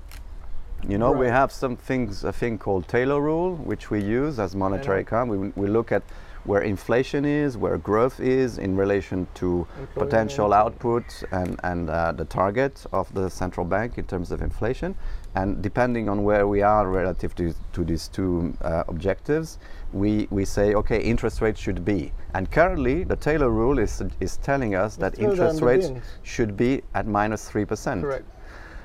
You 0.85 0.97
know, 0.97 1.11
we 1.11 1.27
have 1.27 1.51
some 1.51 1.77
things, 1.77 2.23
a 2.23 2.33
thing 2.33 2.57
called 2.57 2.87
Taylor 2.87 3.21
rule, 3.21 3.55
which 3.55 3.89
we 3.89 4.03
use 4.03 4.39
as 4.39 4.55
monetary 4.55 5.01
account. 5.01 5.29
We, 5.29 5.37
we 5.55 5.67
look 5.67 5.91
at 5.91 6.03
where 6.43 6.61
inflation 6.61 7.25
is, 7.25 7.57
where 7.57 7.77
growth 7.77 8.19
is 8.19 8.57
in 8.57 8.75
relation 8.75 9.27
to 9.35 9.67
potential 9.95 10.53
output 10.53 11.03
and, 11.31 11.59
and 11.63 11.89
uh, 11.89 12.11
the 12.11 12.25
target 12.25 12.85
of 12.91 13.13
the 13.13 13.29
central 13.29 13.65
bank 13.65 13.97
in 13.97 14.05
terms 14.05 14.31
of 14.31 14.41
inflation. 14.41 14.95
And 15.35 15.61
depending 15.61 16.09
on 16.09 16.23
where 16.23 16.47
we 16.47 16.61
are 16.61 16.87
relative 16.89 17.35
to, 17.35 17.53
to 17.73 17.83
these 17.85 18.07
two 18.07 18.53
uh, 18.61 18.83
objectives, 18.87 19.59
we, 19.93 20.27
we 20.29 20.43
say, 20.43 20.73
okay, 20.73 21.01
interest 21.01 21.41
rates 21.41 21.59
should 21.59 21.85
be. 21.85 22.11
And 22.33 22.51
currently, 22.51 23.03
the 23.03 23.15
Taylor 23.15 23.49
rule 23.49 23.79
is, 23.79 24.01
is 24.19 24.37
telling 24.37 24.75
us 24.75 24.95
that 24.97 25.19
interest 25.19 25.61
rates 25.61 25.91
should 26.23 26.57
be 26.57 26.81
at 26.95 27.07
minus 27.07 27.49
3%. 27.49 28.01
Correct. 28.01 28.25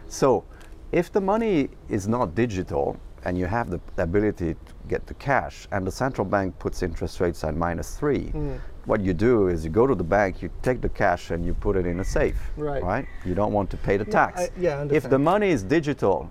So, 0.08 0.44
if 0.92 1.10
the 1.10 1.20
money 1.20 1.68
is 1.88 2.06
not 2.06 2.34
digital 2.36 2.96
and 3.26 3.36
you 3.36 3.44
have 3.46 3.70
the 3.70 3.80
ability 3.98 4.54
to 4.54 4.72
get 4.88 5.04
the 5.06 5.14
cash, 5.14 5.66
and 5.72 5.84
the 5.84 5.90
central 5.90 6.24
bank 6.24 6.56
puts 6.60 6.82
interest 6.82 7.18
rates 7.20 7.42
at 7.42 7.56
minus 7.56 7.96
three, 7.98 8.30
Mm. 8.32 8.60
what 8.84 9.00
you 9.00 9.12
do 9.12 9.48
is 9.48 9.64
you 9.64 9.70
go 9.70 9.84
to 9.92 9.96
the 9.96 10.04
bank, 10.18 10.40
you 10.42 10.48
take 10.62 10.80
the 10.80 10.88
cash, 10.88 11.32
and 11.32 11.44
you 11.44 11.52
put 11.54 11.74
it 11.76 11.86
in 11.86 11.98
a 12.00 12.04
safe. 12.04 12.38
Right. 12.56 12.82
Right. 12.82 13.06
You 13.24 13.34
don't 13.34 13.52
want 13.52 13.68
to 13.70 13.76
pay 13.76 13.96
the 13.96 14.04
No, 14.04 14.12
tax. 14.12 14.32
I- 14.42 14.50
yeah, 14.60 14.80
I 14.82 14.94
if 14.94 15.10
the 15.10 15.18
money 15.18 15.50
is 15.56 15.64
digital, 15.64 16.30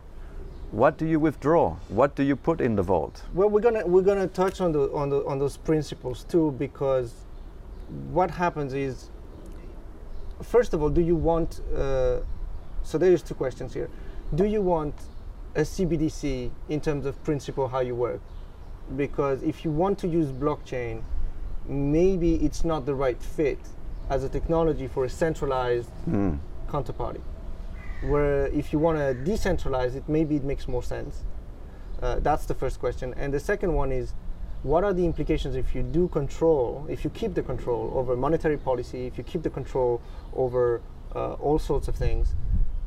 what 0.72 0.98
do 0.98 1.06
you 1.06 1.20
withdraw? 1.20 1.76
What 1.90 2.16
do 2.16 2.24
you 2.24 2.36
put 2.38 2.62
in 2.62 2.76
the 2.78 2.84
vault? 2.94 3.16
Well, 3.34 3.50
we're 3.50 3.66
gonna 3.68 3.86
we're 3.94 4.08
gonna 4.12 4.28
touch 4.28 4.62
on 4.66 4.72
the 4.72 4.84
on 5.02 5.10
the 5.10 5.20
on 5.32 5.38
those 5.44 5.58
principles 5.70 6.24
too, 6.24 6.52
because 6.66 7.10
what 8.18 8.30
happens 8.32 8.74
is, 8.74 9.10
first 10.56 10.74
of 10.74 10.82
all, 10.82 10.90
do 10.90 11.02
you 11.02 11.16
want? 11.30 11.50
Uh, 11.76 12.20
so 12.84 12.98
there 12.98 13.12
is 13.18 13.22
two 13.22 13.36
questions 13.44 13.74
here. 13.74 13.90
Do 14.34 14.46
you 14.46 14.62
want 14.62 14.94
a 15.56 15.62
CBDC 15.62 16.52
in 16.70 16.82
terms 16.82 17.06
of 17.06 17.22
principle 17.24 17.68
how 17.70 17.80
you 17.80 17.96
work? 17.96 18.22
Because 18.96 19.42
if 19.42 19.64
you 19.66 19.72
want 19.72 19.98
to 20.00 20.08
use 20.08 20.28
blockchain, 20.28 21.02
maybe 21.68 22.36
it's 22.36 22.64
not 22.64 22.86
the 22.86 22.94
right 22.94 23.22
fit 23.22 23.58
as 24.10 24.24
a 24.24 24.30
technology 24.30 24.88
for 24.88 25.06
a 25.06 25.10
centralized 25.10 25.90
Hmm. 26.06 26.36
counterparty. 26.68 27.22
Where 28.04 28.48
if 28.48 28.72
you 28.74 28.78
want 28.80 28.98
to 29.00 29.16
decentralize 29.32 29.96
it, 29.96 30.04
maybe 30.08 30.36
it 30.36 30.44
makes 30.44 30.68
more 30.68 30.84
sense. 30.84 31.24
Uh, 32.02 32.20
that's 32.20 32.46
the 32.46 32.54
first 32.54 32.80
question. 32.80 33.14
And 33.18 33.34
the 33.34 33.40
second 33.40 33.74
one 33.74 33.92
is 33.92 34.14
what 34.62 34.84
are 34.84 34.94
the 34.94 35.06
implications 35.06 35.56
if 35.56 35.74
you 35.74 35.82
do 35.82 36.08
control, 36.10 36.86
if 36.90 37.04
you 37.04 37.10
keep 37.12 37.34
the 37.34 37.42
control 37.42 37.92
over 37.96 38.16
monetary 38.16 38.58
policy, 38.58 39.08
if 39.08 39.18
you 39.18 39.24
keep 39.24 39.42
the 39.44 39.50
control 39.50 40.02
over 40.36 40.82
uh, 41.16 41.34
all 41.34 41.58
sorts 41.58 41.88
of 41.88 41.96
things? 41.96 42.36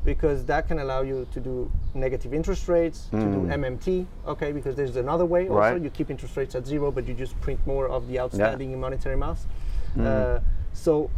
Because 0.05 0.45
that 0.45 0.67
can 0.67 0.79
allow 0.79 1.01
you 1.01 1.27
to 1.31 1.39
do 1.39 1.71
negative 1.93 2.33
interest 2.33 2.67
rates, 2.67 3.07
to 3.11 3.17
do 3.17 3.39
MMT, 3.47 4.05
okay, 4.27 4.51
because 4.53 4.75
there's 4.75 4.95
another 4.95 5.25
way 5.25 5.49
also. 5.49 5.59
Right. 5.59 5.81
You 5.81 5.89
keep 5.89 6.09
interest 6.09 6.37
rates 6.37 6.55
at 6.55 6.65
zero, 6.65 6.89
but 6.89 7.07
you 7.07 7.13
just 7.13 7.39
print 7.41 7.59
more 7.67 7.87
of 7.89 8.07
the 8.07 8.19
outstanding 8.19 8.79
monetary 8.79 9.17
mass. 9.17 9.45
Uh, 9.99 10.39
so 10.73 11.09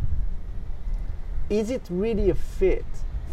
is 1.52 1.70
it 1.70 1.82
really 1.90 2.30
a 2.30 2.36
fit 2.36 2.86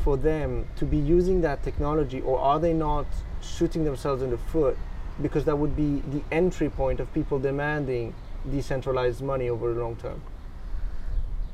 for 0.02 0.16
them 0.16 0.66
to 0.76 0.84
be 0.84 0.96
using 0.96 1.40
that 1.40 1.62
technology 1.62 2.20
or 2.22 2.38
are 2.38 2.58
they 2.58 2.72
not 2.72 3.06
shooting 3.40 3.84
themselves 3.84 4.22
in 4.22 4.30
the 4.30 4.38
foot 4.38 4.76
because 5.22 5.44
that 5.44 5.56
would 5.56 5.76
be 5.76 6.02
the 6.10 6.22
entry 6.32 6.68
point 6.68 6.98
of 7.00 7.12
people 7.14 7.38
demanding 7.38 8.12
decentralized 8.50 9.22
money 9.22 9.48
over 9.48 9.72
the 9.72 9.80
long 9.80 9.96
term 9.96 10.20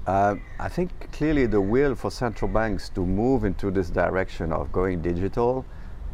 Uh, 0.07 0.37
I 0.61 0.69
think 0.69 0.91
clearly 1.13 1.47
the 1.47 1.61
will 1.61 1.95
for 1.95 2.11
central 2.11 2.51
banks 2.51 2.89
to 2.91 3.01
move 3.01 3.45
into 3.45 3.71
this 3.71 3.89
direction 3.91 4.53
of 4.53 4.71
going 4.71 5.01
digital 5.01 5.65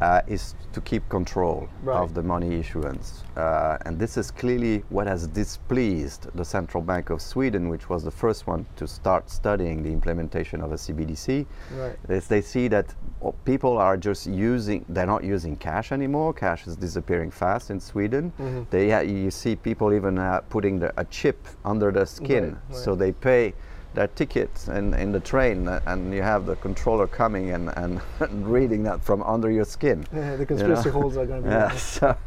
uh, 0.01 0.21
is 0.27 0.55
to 0.73 0.81
keep 0.81 1.07
control 1.09 1.69
Right. 1.83 1.95
of 2.01 2.15
the 2.15 2.23
money 2.23 2.55
issuance. 2.59 3.23
Uh, 3.37 3.77
and 3.85 3.99
this 3.99 4.17
is 4.17 4.31
clearly 4.31 4.83
what 4.89 5.05
has 5.05 5.27
displeased 5.27 6.27
the 6.33 6.43
Central 6.43 6.81
Bank 6.81 7.11
of 7.11 7.21
Sweden, 7.21 7.69
which 7.69 7.87
was 7.87 8.03
the 8.03 8.09
first 8.09 8.47
one 8.47 8.65
to 8.77 8.87
start 8.87 9.29
studying 9.29 9.83
the 9.83 9.91
implementation 9.91 10.61
of 10.61 10.71
a 10.71 10.75
CBDC. 10.75 11.45
Right. 11.77 11.95
Is 12.09 12.27
they 12.27 12.41
see 12.41 12.67
that 12.69 12.95
oh, 13.21 13.33
people 13.45 13.77
are 13.77 13.95
just 13.95 14.25
using, 14.25 14.85
they're 14.89 15.05
not 15.05 15.23
using 15.23 15.55
cash 15.55 15.91
anymore. 15.91 16.33
Cash 16.33 16.65
is 16.65 16.75
disappearing 16.75 17.29
fast 17.29 17.69
in 17.69 17.79
Sweden. 17.79 18.33
Mm-hmm. 18.39 18.63
They, 18.71 18.89
ha- 18.89 19.01
you 19.01 19.29
see 19.29 19.55
people 19.55 19.93
even 19.93 20.17
uh, 20.17 20.41
putting 20.49 20.79
the, 20.79 20.99
a 20.99 21.05
chip 21.05 21.47
under 21.63 21.91
the 21.91 22.05
skin, 22.05 22.57
right. 22.69 22.77
so 22.77 22.95
they 22.95 23.11
pay 23.11 23.53
their 23.93 24.07
tickets 24.07 24.67
in, 24.67 24.93
in 24.93 25.11
the 25.11 25.19
train 25.19 25.67
uh, 25.67 25.81
and 25.85 26.13
you 26.13 26.21
have 26.21 26.45
the 26.45 26.55
controller 26.57 27.07
coming 27.07 27.51
and, 27.51 27.69
and 27.77 28.01
reading 28.47 28.83
that 28.83 29.03
from 29.03 29.21
under 29.23 29.51
your 29.51 29.65
skin. 29.65 30.05
Yeah, 30.13 30.31
the 30.35 30.39
you 30.39 30.45
conspiracy 30.45 30.89
know? 30.89 30.93
holes 31.01 31.17
are 31.17 31.25
going 31.25 31.43
to 31.43 31.47
be 31.49 31.53
Yeah, 31.55 31.67
there. 31.67 31.77
so, 31.77 32.17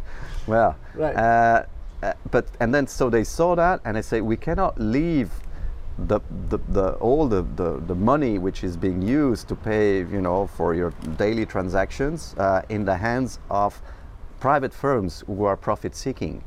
well, 0.46 0.76
Right. 0.94 1.16
uh, 1.16 1.64
uh, 2.02 2.12
but 2.30 2.46
and 2.60 2.74
then 2.74 2.86
so 2.86 3.08
they 3.08 3.24
saw 3.24 3.54
that 3.54 3.80
and 3.84 3.96
they 3.96 4.02
say 4.02 4.20
we 4.20 4.36
cannot 4.36 4.78
leave 4.78 5.30
the, 5.96 6.20
the, 6.50 6.58
the 6.68 6.90
all 6.94 7.26
the, 7.28 7.42
the, 7.56 7.80
the 7.86 7.94
money 7.94 8.36
which 8.38 8.62
is 8.64 8.76
being 8.76 9.00
used 9.00 9.48
to 9.48 9.54
pay 9.54 9.98
you 9.98 10.20
know 10.20 10.46
for 10.48 10.74
your 10.74 10.90
daily 11.16 11.46
transactions 11.46 12.34
uh, 12.36 12.60
in 12.68 12.84
the 12.84 12.96
hands 12.96 13.38
of 13.48 13.80
private 14.40 14.74
firms 14.74 15.22
who 15.26 15.44
are 15.44 15.56
profit 15.56 15.94
seeking. 15.96 16.44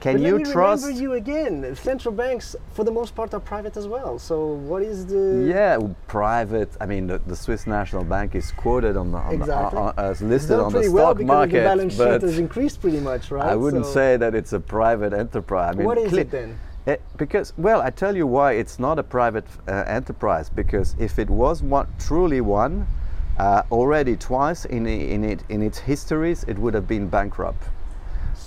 Uh, 0.00 0.02
can 0.02 0.14
But 0.14 0.22
you 0.22 0.38
let 0.38 0.46
me 0.46 0.52
trust? 0.52 0.84
remember 0.84 1.02
you 1.02 1.12
again. 1.14 1.76
Central 1.76 2.14
banks, 2.14 2.56
for 2.72 2.84
the 2.84 2.90
most 2.90 3.14
part, 3.14 3.34
are 3.34 3.40
private 3.40 3.76
as 3.76 3.86
well. 3.86 4.18
So 4.18 4.54
what 4.54 4.82
is 4.82 5.06
the 5.06 5.44
Yeah, 5.46 5.78
private. 6.08 6.70
I 6.80 6.86
mean, 6.86 7.06
the, 7.06 7.18
the 7.18 7.36
Swiss 7.36 7.66
National 7.66 8.04
Bank 8.04 8.34
is 8.34 8.50
quoted 8.52 8.96
on 8.96 9.12
the, 9.12 9.18
on 9.18 9.34
Exactly. 9.34 9.76
the, 9.76 9.82
on, 9.82 9.94
as 9.98 10.22
It's 10.22 10.30
listed 10.30 10.58
on 10.58 10.72
the 10.72 10.82
stock 10.84 11.18
well 11.18 11.26
market, 11.26 11.52
the 11.52 11.64
balance 11.64 11.94
sheet 11.94 12.22
has 12.22 12.38
increased 12.38 12.80
pretty 12.80 13.00
much, 13.00 13.30
right? 13.30 13.46
I 13.46 13.56
wouldn't 13.56 13.86
So 13.86 13.92
say 13.92 14.16
that 14.16 14.34
it's 14.34 14.52
a 14.52 14.60
private 14.60 15.12
enterprise. 15.12 15.74
I 15.74 15.78
mean, 15.78 15.86
What 15.86 15.98
is 15.98 16.12
it 16.12 16.30
then? 16.30 16.58
Eh, 16.86 16.96
because, 17.18 17.52
well, 17.58 17.82
I 17.82 17.90
tell 17.90 18.16
you 18.16 18.26
why 18.26 18.52
it's 18.52 18.78
not 18.78 18.98
a 18.98 19.02
private 19.02 19.44
uh, 19.68 19.84
enterprise. 19.86 20.48
Because 20.48 20.96
if 20.98 21.18
it 21.18 21.28
was 21.28 21.62
one, 21.62 21.86
truly 21.98 22.40
one, 22.40 22.86
uh, 23.38 23.62
already 23.70 24.16
twice 24.16 24.64
in, 24.64 24.86
in, 24.86 25.24
it, 25.24 25.44
in 25.50 25.62
its 25.62 25.78
histories, 25.78 26.44
it 26.44 26.58
would 26.58 26.72
have 26.74 26.88
been 26.88 27.06
bankrupt. 27.08 27.64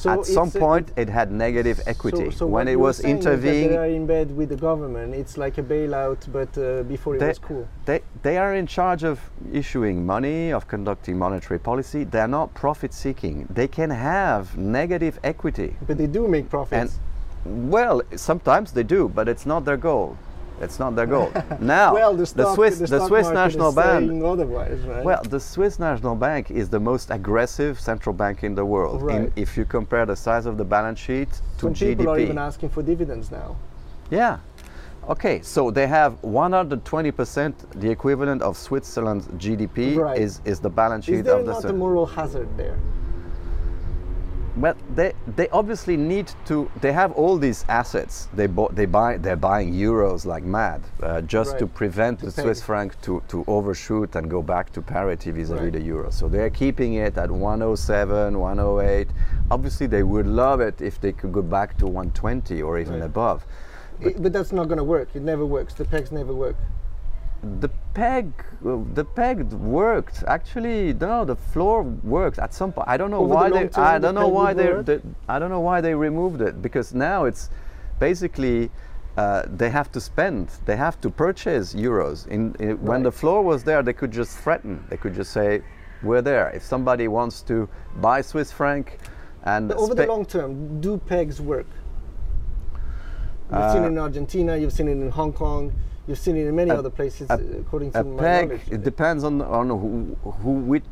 So 0.03 0.09
At 0.09 0.25
some 0.25 0.51
point, 0.51 0.91
it 0.97 1.07
had 1.07 1.31
negative 1.31 1.79
equity. 1.87 2.25
So, 2.25 2.39
so 2.39 2.45
when 2.45 2.67
it 2.67 2.77
was 2.77 2.97
saying 2.97 3.21
that 3.21 3.35
intervening, 3.35 3.69
they 3.69 3.77
are 3.77 3.85
in 3.85 4.05
bed 4.05 4.35
with 4.35 4.49
the 4.49 4.57
government. 4.57 5.15
It's 5.15 5.37
like 5.37 5.57
a 5.59 5.63
bailout, 5.63 6.29
but 6.29 6.57
uh, 6.57 6.83
before 6.83 7.15
it 7.15 7.19
they, 7.19 7.29
was 7.29 7.39
cool. 7.39 7.65
they, 7.85 8.01
they 8.21 8.37
are 8.37 8.53
in 8.53 8.67
charge 8.67 9.05
of 9.05 9.21
issuing 9.53 10.05
money, 10.05 10.51
of 10.51 10.67
conducting 10.67 11.17
monetary 11.17 11.57
policy. 11.57 12.03
They're 12.03 12.27
not 12.27 12.53
profit 12.53 12.93
seeking. 12.93 13.47
They 13.49 13.69
can 13.69 13.89
have 13.91 14.57
negative 14.57 15.21
equity. 15.23 15.77
But 15.87 15.97
they 15.97 16.07
do 16.07 16.27
make 16.27 16.49
profits. 16.49 16.99
And 17.45 17.71
well, 17.71 18.01
sometimes 18.17 18.73
they 18.73 18.83
do, 18.83 19.07
but 19.07 19.29
it's 19.29 19.45
not 19.45 19.63
their 19.63 19.77
goal. 19.77 20.17
It's 20.63 20.79
not 20.79 20.95
their 20.95 21.05
goal. 21.05 21.31
now, 21.59 21.93
well, 21.93 22.15
the, 22.15 22.25
stock, 22.25 22.55
Swiss, 22.55 22.79
the, 22.79 22.87
the 22.87 23.07
Swiss 23.07 23.29
National 23.29 23.71
Bank. 23.71 24.09
right? 24.11 25.03
Well, 25.03 25.21
the 25.23 25.39
Swiss 25.39 25.79
National 25.79 26.15
Bank 26.15 26.51
is 26.51 26.69
the 26.69 26.79
most 26.79 27.11
aggressive 27.11 27.79
central 27.79 28.13
bank 28.13 28.43
in 28.43 28.55
the 28.55 28.65
world. 28.65 29.09
in- 29.11 29.31
if 29.35 29.57
you 29.57 29.65
compare 29.65 30.05
the 30.05 30.15
size 30.15 30.45
of 30.45 30.57
the 30.57 30.65
balance 30.65 30.99
sheet 30.99 31.29
to 31.31 31.41
some 31.59 31.73
GDP. 31.73 31.97
people 31.97 32.09
are 32.09 32.19
even 32.19 32.37
asking 32.37 32.69
for 32.69 32.81
dividends 32.81 33.31
now. 33.31 33.55
Yeah. 34.09 34.39
Okay, 35.09 35.41
so 35.41 35.69
they 35.69 35.85
have 35.87 36.13
120%, 36.21 37.53
the 37.81 37.89
equivalent 37.89 38.41
of 38.41 38.55
Switzerland's 38.55 39.27
GDP 39.37 39.97
Right. 39.97 40.17
is, 40.17 40.39
is 40.45 40.59
the 40.61 40.69
balance 40.69 41.05
sheet 41.05 41.15
Is 41.15 41.23
there 41.23 41.39
of 41.39 41.45
the 41.45 41.51
not 41.51 41.63
Swi- 41.63 41.69
a 41.71 41.73
moral 41.73 42.05
hazard 42.05 42.47
there? 42.57 42.77
Well, 44.55 44.75
they, 44.93 45.13
they 45.35 45.49
obviously 45.49 45.97
need 45.97 46.31
to. 46.45 46.69
They 46.79 46.91
have 46.93 47.11
all 47.13 47.37
these 47.39 47.65
assets. 47.69 48.27
They 48.33 48.45
bought. 48.45 48.75
They 48.75 48.85
buy. 48.85 49.17
They're 49.17 49.35
buying 49.35 49.73
euros 49.73 50.25
like 50.25 50.43
mad, 50.43 50.81
uh, 51.01 51.21
just 51.21 51.57
to 51.57 51.65
prevent 51.65 52.19
To 52.19 52.27
the 52.27 52.31
peg. 52.31 52.43
Swiss 52.45 52.61
franc 52.61 53.01
to, 53.01 53.23
to 53.29 53.43
overshoot 53.47 54.15
and 54.15 54.29
go 54.29 54.43
back 54.43 54.71
to 54.73 54.81
parity 54.81 55.31
vis-à-vis 55.31 55.61
Right. 55.63 55.73
the 55.73 55.81
euro. 55.81 56.11
So 56.11 56.27
they're 56.29 56.51
keeping 56.51 56.93
it 56.95 57.17
at 57.17 57.31
107, 57.31 58.37
108. 58.39 59.07
Obviously, 59.49 59.87
they 59.87 60.03
would 60.03 60.27
love 60.27 60.61
it 60.61 60.81
if 60.81 61.01
they 61.01 61.13
could 61.13 61.33
go 61.33 61.41
back 61.41 61.75
to 61.79 61.87
120 61.87 62.61
or 62.61 62.77
even 62.77 62.93
Right. 62.99 63.03
above. 63.03 63.45
But, 64.01 64.21
but 64.21 64.33
that's 64.33 64.51
not 64.51 64.67
going 64.67 64.77
to 64.77 64.83
work. 64.83 65.09
It 65.15 65.23
never 65.23 65.45
works. 65.45 65.73
The 65.73 65.85
pegs 65.85 66.11
never 66.11 66.33
work. 66.33 66.55
The 67.61 67.69
peg, 67.93 68.31
uh, 68.65 68.77
the 68.93 69.03
peg 69.03 69.51
worked. 69.51 70.23
Actually, 70.27 70.93
no, 70.93 71.25
the 71.25 71.35
floor 71.35 71.83
worked 71.83 72.39
at 72.39 72.53
some 72.53 72.71
point. 72.71 72.87
I 72.87 72.95
don't 72.95 73.11
know 73.11 73.19
Over 73.19 73.27
the 73.27 73.35
why 73.35 73.47
long 73.49 73.61
they. 73.63 73.67
term, 73.67 73.83
I 73.83 73.99
don't 73.99 74.15
know 74.15 74.29
why 74.29 74.53
they, 74.53 74.81
they. 74.81 75.01
I 75.27 75.39
don't 75.39 75.49
know 75.49 75.59
why 75.59 75.81
they 75.81 75.93
removed 75.93 76.41
it 76.41 76.61
because 76.61 76.93
now 76.93 77.25
it's 77.25 77.49
basically 77.99 78.71
uh, 79.17 79.43
they 79.57 79.69
have 79.69 79.91
to 79.91 79.99
spend. 79.99 80.49
They 80.65 80.77
have 80.77 81.01
to 81.01 81.09
purchase 81.09 81.73
euros. 81.73 82.25
In, 82.27 82.55
in 82.59 82.81
when 82.81 83.03
the 83.03 83.11
floor 83.11 83.41
was 83.43 83.63
there, 83.65 83.83
they 83.83 83.93
could 83.93 84.11
just 84.11 84.37
threaten. 84.37 84.83
They 84.89 84.97
could 84.97 85.13
just 85.13 85.31
say, 85.33 85.61
"We're 86.01 86.21
there." 86.21 86.49
If 86.51 86.63
somebody 86.63 87.09
wants 87.09 87.41
to 87.43 87.67
buy 87.97 88.21
Swiss 88.21 88.53
franc, 88.53 88.99
and 89.43 89.67
But 89.67 89.77
over 89.77 89.93
the 89.93 90.07
long 90.07 90.25
term, 90.25 90.79
do 90.79 90.97
pegs 90.97 91.41
work? 91.41 91.67
You've 93.51 93.71
seen 93.71 93.83
it 93.83 93.87
Uh, 93.87 93.89
in 93.89 93.97
Argentina. 93.99 94.55
You've 94.55 94.73
seen 94.73 94.87
it 94.87 94.93
in 94.93 95.09
Hong 95.09 95.33
Kong. 95.33 95.73
You've 96.07 96.19
seen 96.19 96.35
it 96.37 96.47
in 96.47 96.55
many 96.55 96.71
A- 96.71 96.75
other 96.75 96.89
places, 96.89 97.29
a- 97.29 97.39
according 97.59 97.91
to 97.91 98.03
my 98.03 98.21
peg 98.21 98.47
knowledge. 98.49 98.61
it 98.71 98.83
depends 98.83 99.23
on 99.23 99.41
on 99.41 99.67
who, 99.69 100.17
who 100.41 100.51
which 100.51 100.85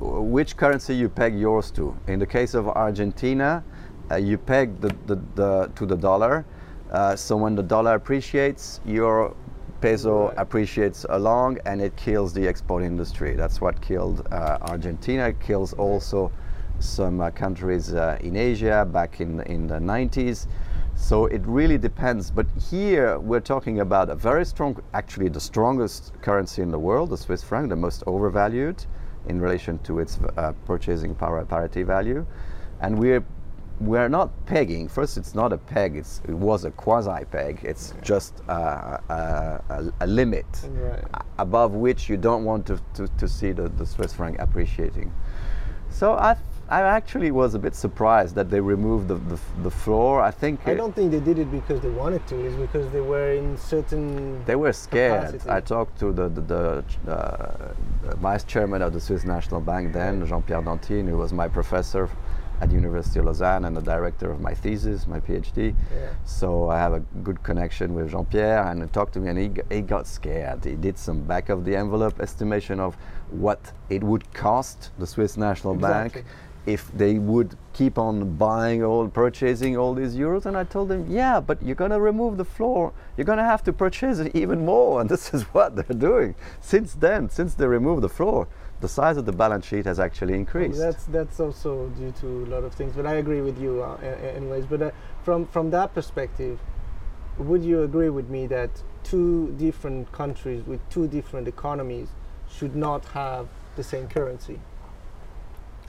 which 0.00 0.56
currency 0.56 0.94
you 0.94 1.08
peg 1.08 1.38
yours 1.38 1.70
to. 1.72 1.94
In 2.06 2.18
the 2.18 2.26
case 2.26 2.54
of 2.54 2.68
argentina 2.68 3.62
uh, 4.10 4.16
you 4.16 4.36
peg 4.38 4.80
the, 4.80 4.94
the, 5.06 5.16
the 5.34 5.70
to 5.74 5.86
the 5.86 5.96
dollar. 5.96 6.44
Uh, 6.90 7.16
so 7.16 7.36
when 7.36 7.54
the 7.56 7.62
dollar 7.62 7.94
appreciates 7.94 8.80
your 8.84 9.34
peso 9.80 10.28
Right. 10.28 10.34
appreciates 10.38 11.04
along 11.10 11.58
and 11.66 11.80
it 11.80 11.94
kills 11.96 12.32
the 12.32 12.46
export 12.46 12.82
industry. 12.82 13.34
That's 13.34 13.60
what 13.60 13.80
killed 13.80 14.26
uh, 14.30 14.58
argentina. 14.62 15.28
It 15.28 15.40
kills 15.40 15.72
also 15.74 16.30
some 16.78 17.20
uh, 17.20 17.30
countries 17.30 17.92
uh, 17.94 18.18
in 18.20 18.36
asia 18.36 18.86
back 18.90 19.20
in 19.20 19.40
in 19.42 19.66
the 19.66 19.78
90s 19.78 20.46
so 20.96 21.26
it 21.26 21.42
really 21.44 21.78
depends. 21.78 22.30
But 22.30 22.46
here 22.70 23.18
we're 23.18 23.40
talking 23.40 23.80
about 23.80 24.10
a 24.10 24.14
very 24.14 24.44
strong, 24.44 24.82
actually 24.94 25.28
the 25.28 25.40
strongest 25.40 26.12
currency 26.22 26.62
in 26.62 26.70
the 26.70 26.78
world, 26.78 27.10
the 27.10 27.16
Swiss 27.16 27.42
franc, 27.42 27.68
the 27.68 27.76
most 27.76 28.02
overvalued 28.06 28.84
in 29.26 29.40
relation 29.40 29.78
to 29.80 29.98
its 30.00 30.18
uh, 30.36 30.52
purchasing 30.66 31.14
power 31.14 31.44
parity 31.44 31.82
value. 31.82 32.26
And 32.80 32.98
we're 32.98 33.24
we're 33.80 34.08
not 34.08 34.30
pegging. 34.46 34.88
First, 34.88 35.16
it's 35.16 35.34
not 35.34 35.52
a 35.52 35.58
peg. 35.58 35.96
It's, 35.96 36.22
it 36.28 36.34
was 36.34 36.64
a 36.64 36.70
quasi 36.70 37.24
peg. 37.24 37.58
It's 37.64 37.92
just 38.02 38.40
uh, 38.48 38.98
a, 39.08 39.12
a, 39.68 39.92
a 40.02 40.06
limit 40.06 40.46
Right. 40.70 41.02
above 41.40 41.74
which 41.74 42.08
you 42.08 42.16
don't 42.16 42.44
want 42.44 42.66
to, 42.66 42.80
to, 42.94 43.08
to 43.08 43.26
see 43.26 43.50
the, 43.50 43.68
the 43.70 43.84
Swiss 43.84 44.12
franc 44.12 44.38
appreciating. 44.38 45.12
So 45.90 46.12
I, 46.12 46.36
I 46.68 46.80
actually 46.80 47.30
was 47.30 47.54
a 47.54 47.58
bit 47.58 47.74
surprised 47.74 48.34
that 48.36 48.48
they 48.50 48.60
removed 48.60 49.08
the, 49.08 49.16
the, 49.16 49.38
the 49.62 49.70
floor. 49.70 50.20
I 50.22 50.30
think 50.30 50.60
I 50.66 50.72
it- 50.72 50.76
don't 50.76 50.94
think 50.94 51.10
they 51.10 51.20
did 51.20 51.38
it 51.38 51.50
because 51.50 51.80
they 51.80 51.90
wanted 51.90 52.26
to. 52.28 52.40
It's 52.46 52.56
because 52.56 52.90
they 52.90 53.00
were 53.02 53.32
in 53.32 53.56
certain. 53.58 54.42
they 54.46 54.56
were 54.56 54.72
scared. 54.72 55.26
capacity. 55.26 55.50
I 55.50 55.60
talked 55.60 55.98
to 56.00 56.12
the, 56.12 56.28
the, 56.30 56.40
the 57.04 57.12
uh, 57.12 57.74
vice 58.16 58.44
chairman 58.44 58.80
of 58.82 58.92
the 58.94 59.00
Swiss 59.00 59.24
National 59.24 59.60
Bank 59.60 59.92
then, 59.92 60.26
Jean-Pierre 60.26 60.62
Danthine, 60.62 61.06
who 61.08 61.18
was 61.18 61.32
my 61.32 61.48
professor 61.48 62.08
at 62.60 62.68
the 62.70 62.74
University 62.76 63.18
of 63.18 63.26
Lausanne 63.26 63.64
and 63.66 63.76
the 63.76 63.80
director 63.82 64.30
of 64.30 64.40
my 64.40 64.54
thesis, 64.54 65.06
my 65.06 65.18
PhD. 65.20 65.74
Yeah. 65.92 66.10
So 66.24 66.70
I 66.70 66.78
have 66.78 66.92
a 66.94 67.00
good 67.22 67.42
connection 67.42 67.92
with 67.94 68.10
Jean-Pierre 68.12 68.62
and 68.68 68.80
he 68.80 68.88
talked 68.88 69.12
to 69.14 69.20
me 69.20 69.28
and 69.28 69.38
he, 69.38 69.50
he 69.74 69.82
got 69.82 70.06
scared. 70.06 70.64
He 70.64 70.76
did 70.76 70.96
some 70.96 71.20
back 71.24 71.48
of 71.50 71.64
the 71.64 71.76
envelope 71.76 72.20
estimation 72.20 72.78
of 72.80 72.96
what 73.30 73.72
it 73.90 74.02
would 74.02 74.32
cost 74.32 74.90
the 74.98 75.06
Swiss 75.06 75.36
National 75.36 75.74
Exactly. 75.74 76.22
Bank 76.22 76.32
if 76.66 76.90
they 76.92 77.18
would 77.18 77.56
keep 77.72 77.98
on 77.98 78.36
buying 78.36 78.82
all 78.82 79.08
purchasing 79.08 79.76
all 79.76 79.94
these 79.94 80.14
euros. 80.16 80.46
And 80.46 80.56
i 80.56 80.64
told 80.64 80.88
them 80.88 81.06
yeah 81.08 81.40
but 81.40 81.62
you're 81.62 81.74
going 81.74 81.90
to 81.90 82.00
remove 82.00 82.36
the 82.36 82.44
floor. 82.44 82.92
You're 83.16 83.24
going 83.24 83.38
to 83.38 83.44
have 83.44 83.62
to 83.64 83.72
purchase 83.72 84.18
it 84.18 84.34
even 84.34 84.64
more. 84.64 85.00
And 85.00 85.08
this 85.10 85.34
is 85.34 85.42
what 85.54 85.76
they're 85.76 85.98
doing. 85.98 86.34
Since 86.60 86.94
then 86.94 87.28
since 87.28 87.54
they 87.54 87.66
removed 87.66 88.02
the 88.02 88.08
floor 88.08 88.48
the 88.80 88.88
size 88.88 89.16
of 89.16 89.24
the 89.24 89.32
balance 89.32 89.66
sheet 89.66 89.86
has 89.86 89.98
actually 89.98 90.34
increased. 90.34 90.78
That's 90.78 91.04
that's 91.04 91.40
also 91.40 91.88
due 91.90 92.12
to 92.20 92.26
a 92.44 92.48
lot 92.54 92.64
of 92.64 92.74
things, 92.74 92.94
but 92.94 93.06
I 93.06 93.14
agree 93.14 93.40
with 93.40 93.58
you, 93.58 93.82
uh, 93.82 93.96
anyways. 94.36 94.66
But 94.66 94.82
uh, 94.82 94.90
from 95.22 95.46
from 95.46 95.70
that 95.70 95.94
perspective, 95.94 96.58
would 97.38 97.64
you 97.64 97.82
agree 97.82 98.10
with 98.10 98.28
me 98.28 98.46
that 98.48 98.70
two 99.02 99.54
different 99.58 100.12
countries 100.12 100.66
with 100.66 100.80
two 100.90 101.06
different 101.08 101.48
economies 101.48 102.08
should 102.50 102.76
not 102.76 103.06
have 103.06 103.48
the 103.76 103.82
same 103.82 104.06
currency? 104.08 104.60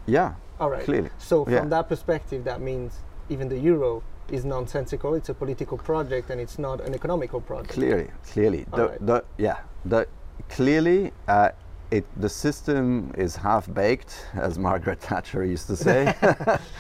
yeah 0.06 0.36
All 0.60 0.70
right. 0.70 0.84
Clearly, 0.84 1.10
So 1.18 1.44
from 1.44 1.54
yeah. 1.54 1.66
that 1.66 1.90
perspective, 1.90 2.44
that 2.46 2.62
means 2.62 2.94
even 3.30 3.50
the 3.50 3.58
euro 3.60 4.04
is 4.32 4.46
nonsensical. 4.46 5.14
It's 5.14 5.30
a 5.30 5.34
political 5.34 5.78
project, 5.78 6.30
and 6.30 6.40
it's 6.42 6.58
not 6.58 6.82
an 6.82 6.94
economical 6.94 7.42
project. 7.42 7.74
clearly 7.74 8.10
clearly 8.32 8.66
the, 8.72 8.82
Alright. 8.84 9.06
the 9.06 9.24
yeah 9.38 9.58
the 9.86 10.08
clearly 10.50 11.12
uh, 11.28 11.50
it 11.92 12.06
the 12.20 12.30
system 12.30 13.12
is 13.18 13.36
half 13.36 13.72
baked 13.74 14.26
as 14.34 14.58
margaret 14.68 15.00
thatcher 15.00 15.44
used 15.46 15.68
to 15.68 15.76
say 15.76 16.14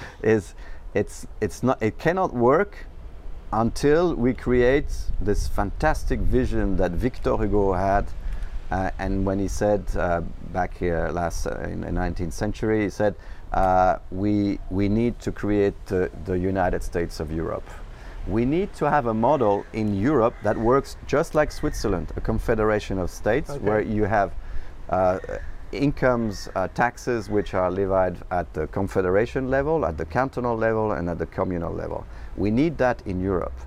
is 0.24 0.56
it's 0.94 1.28
it's 1.42 1.62
not 1.62 1.82
it 1.84 1.98
cannot 2.00 2.34
work 2.34 2.88
until 3.54 4.16
we 4.16 4.34
create 4.34 4.92
this 5.22 5.48
fantastic 5.48 6.20
vision 6.20 6.76
that 6.78 6.92
victor 6.92 7.38
hugo 7.38 7.74
had 7.74 8.06
uh, 8.72 8.90
and 8.98 9.24
when 9.26 9.38
he 9.40 9.48
said 9.48 9.84
uh, 9.96 10.22
back 10.52 10.76
here 10.78 11.10
last 11.14 11.46
uh, 11.46 11.60
in 11.70 11.82
the 11.82 11.92
19th 11.92 12.34
century 12.34 12.84
he 12.84 12.90
said 12.90 13.14
uh, 13.56 13.98
we 14.12 14.60
we 14.70 14.88
need 14.90 15.18
to 15.20 15.32
create 15.32 15.74
uh, 15.92 16.08
the 16.26 16.38
united 16.38 16.84
states 16.84 17.20
of 17.20 17.32
europe 17.32 17.68
we 18.28 18.44
need 18.44 18.74
to 18.74 18.90
have 18.90 19.06
a 19.06 19.14
model 19.14 19.66
in 19.74 19.94
Europe 20.00 20.34
that 20.44 20.58
works 20.58 20.98
just 21.06 21.36
like 21.36 21.52
Switzerland, 21.52 22.12
a 22.16 22.22
confederation 22.22 22.98
of 22.98 23.10
states 23.10 23.52
Okay. 23.52 23.64
where 23.64 23.82
you 23.82 24.06
have 24.06 24.32
uh, 24.90 25.20
incomes, 25.72 26.50
uh, 26.56 26.68
taxes 26.70 27.30
which 27.30 27.54
are 27.54 27.70
levied 27.70 28.18
at 28.32 28.52
the 28.54 28.68
confederation 28.68 29.50
level, 29.50 29.86
at 29.86 29.98
the 29.98 30.06
cantonal 30.06 30.56
level, 30.58 30.94
and 30.94 31.10
at 31.10 31.20
the 31.20 31.26
communal 31.26 31.74
level. 31.74 32.06
We 32.36 32.50
need 32.52 32.78
that 32.78 33.02
in 33.06 33.22
Europe. 33.22 33.60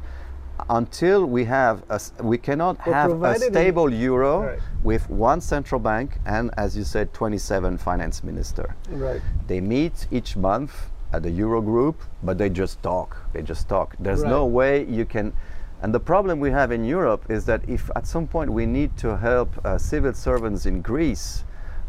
Until 0.70 1.24
we 1.26 1.44
have, 1.44 1.82
a 1.90 2.00
we 2.22 2.38
cannot 2.38 2.76
But 2.78 2.92
have 2.92 3.22
a 3.22 3.38
stable 3.38 3.92
euro 3.92 4.40
Right. 4.46 4.58
with 4.82 5.08
one 5.08 5.40
central 5.40 5.80
bank 5.80 6.18
and, 6.26 6.50
as 6.56 6.76
you 6.76 6.84
said, 6.84 7.12
27 7.14 7.78
finance 7.78 8.22
minister. 8.24 8.74
Right. 8.90 9.20
They 9.46 9.60
meet 9.60 10.06
each 10.10 10.36
month 10.36 10.90
at 11.12 11.22
the 11.22 11.30
Euro 11.30 11.62
group, 11.62 12.02
but 12.22 12.36
they 12.38 12.50
just 12.50 12.82
talk. 12.82 13.16
They 13.32 13.42
just 13.42 13.68
talk. 13.68 13.96
There's 13.98 14.22
no 14.24 14.44
way 14.44 14.84
you 14.84 15.04
can. 15.04 15.32
And 15.80 15.94
the 15.94 16.00
problem 16.00 16.40
we 16.40 16.50
have 16.50 16.72
in 16.72 16.84
Europe 16.84 17.24
is 17.30 17.44
that 17.46 17.62
if 17.68 17.88
at 17.96 18.06
some 18.06 18.26
point 18.26 18.50
we 18.52 18.66
need 18.66 18.96
to 18.98 19.16
help 19.16 19.48
uh, 19.64 19.78
civil 19.78 20.12
servants 20.12 20.66
in 20.66 20.82
Greece 20.82 21.44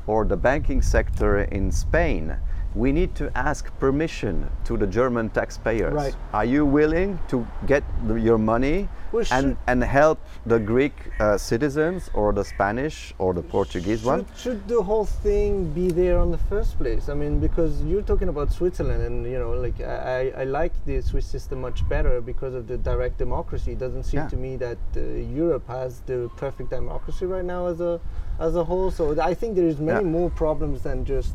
or 0.07 0.25
the 0.25 0.37
banking 0.37 0.81
sector 0.81 1.39
in 1.41 1.71
Spain, 1.71 2.37
we 2.75 2.91
need 2.91 3.15
to 3.15 3.31
ask 3.35 3.65
permission 3.79 4.47
to 4.65 4.77
the 4.77 4.85
German 4.85 5.29
taxpayers. 5.29 5.93
Right. 5.93 6.15
Are 6.33 6.45
you 6.45 6.65
willing 6.65 7.19
to 7.29 7.45
get 7.65 7.83
the, 8.07 8.13
your 8.15 8.37
money 8.37 8.87
Well, 9.11 9.25
and, 9.31 9.45
should- 9.47 9.57
and 9.67 9.83
help 9.83 10.19
the 10.45 10.59
Greek 10.59 10.93
uh, 11.19 11.37
citizens 11.37 12.11
or 12.13 12.31
the 12.31 12.43
Spanish 12.45 13.13
or 13.17 13.33
the 13.33 13.41
Portuguese 13.41 14.03
one? 14.03 14.25
Should, 14.35 14.37
should 14.37 14.67
the 14.67 14.83
whole 14.83 15.05
thing 15.05 15.71
be 15.73 15.89
there 15.89 16.19
on 16.19 16.29
the 16.29 16.37
first 16.37 16.77
place? 16.77 17.09
I 17.09 17.15
mean, 17.15 17.39
because 17.39 17.81
you're 17.83 18.03
talking 18.03 18.29
about 18.29 18.51
Switzerland, 18.51 19.01
and 19.01 19.25
you 19.25 19.39
know, 19.39 19.51
like 19.53 19.81
I, 19.81 20.31
I 20.35 20.41
I 20.41 20.43
like 20.43 20.73
the 20.85 21.01
Swiss 21.01 21.25
system 21.25 21.61
much 21.61 21.87
better 21.89 22.21
because 22.21 22.53
of 22.53 22.67
the 22.67 22.77
direct 22.77 23.17
democracy. 23.17 23.71
It 23.71 23.79
doesn't 23.79 24.03
seem 24.03 24.19
Yeah. 24.21 24.27
to 24.29 24.37
me 24.37 24.57
that 24.57 24.77
uh, 24.95 24.99
Europe 25.43 25.67
has 25.67 26.01
the 26.05 26.29
perfect 26.37 26.69
democracy 26.69 27.25
right 27.25 27.45
now 27.45 27.65
as 27.65 27.81
a 27.81 27.99
as 28.39 28.55
a 28.55 28.63
whole. 28.63 28.91
So 28.91 29.19
I 29.19 29.33
think 29.33 29.55
there 29.55 29.67
is 29.67 29.79
many 29.79 30.05
Yeah. 30.05 30.17
more 30.19 30.29
problems 30.29 30.83
than 30.83 31.03
just 31.03 31.33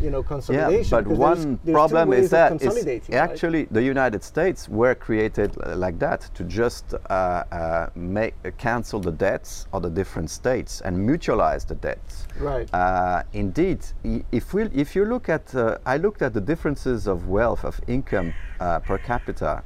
you 0.00 0.10
know 0.10 0.22
consolidation. 0.22 0.96
Yeah, 0.96 1.02
but 1.02 1.16
one 1.16 1.58
there's 1.64 1.74
problem 1.74 2.12
is 2.12 2.30
that 2.30 2.52
it's 2.52 2.62
consolidating, 2.62 3.14
right? 3.14 3.30
actually 3.30 3.64
the 3.70 3.82
United 3.82 4.22
States 4.22 4.68
were 4.68 4.94
created 4.94 5.56
like 5.76 5.98
that 5.98 6.30
to 6.34 6.44
just 6.44 6.94
uh, 6.94 6.98
uh, 7.12 7.90
make 7.94 8.34
uh, 8.44 8.50
cancel 8.58 9.00
the 9.00 9.12
debts 9.12 9.66
of 9.72 9.82
the 9.82 9.90
different 9.90 10.30
states 10.30 10.80
and 10.82 10.96
mutualize 10.96 11.66
the 11.66 11.74
debts. 11.74 12.26
Right. 12.38 12.72
Uh, 12.74 13.22
indeed, 13.32 13.84
if 14.32 14.54
we 14.54 14.64
if 14.64 14.94
you 14.94 15.04
look 15.04 15.28
at 15.28 15.54
uh, 15.54 15.78
I 15.86 15.96
looked 15.96 16.22
at 16.22 16.34
the 16.34 16.40
differences 16.40 17.06
of 17.06 17.28
wealth 17.28 17.64
of 17.64 17.80
income 17.88 18.32
uh, 18.60 18.80
per 18.80 18.98
capita 18.98 19.62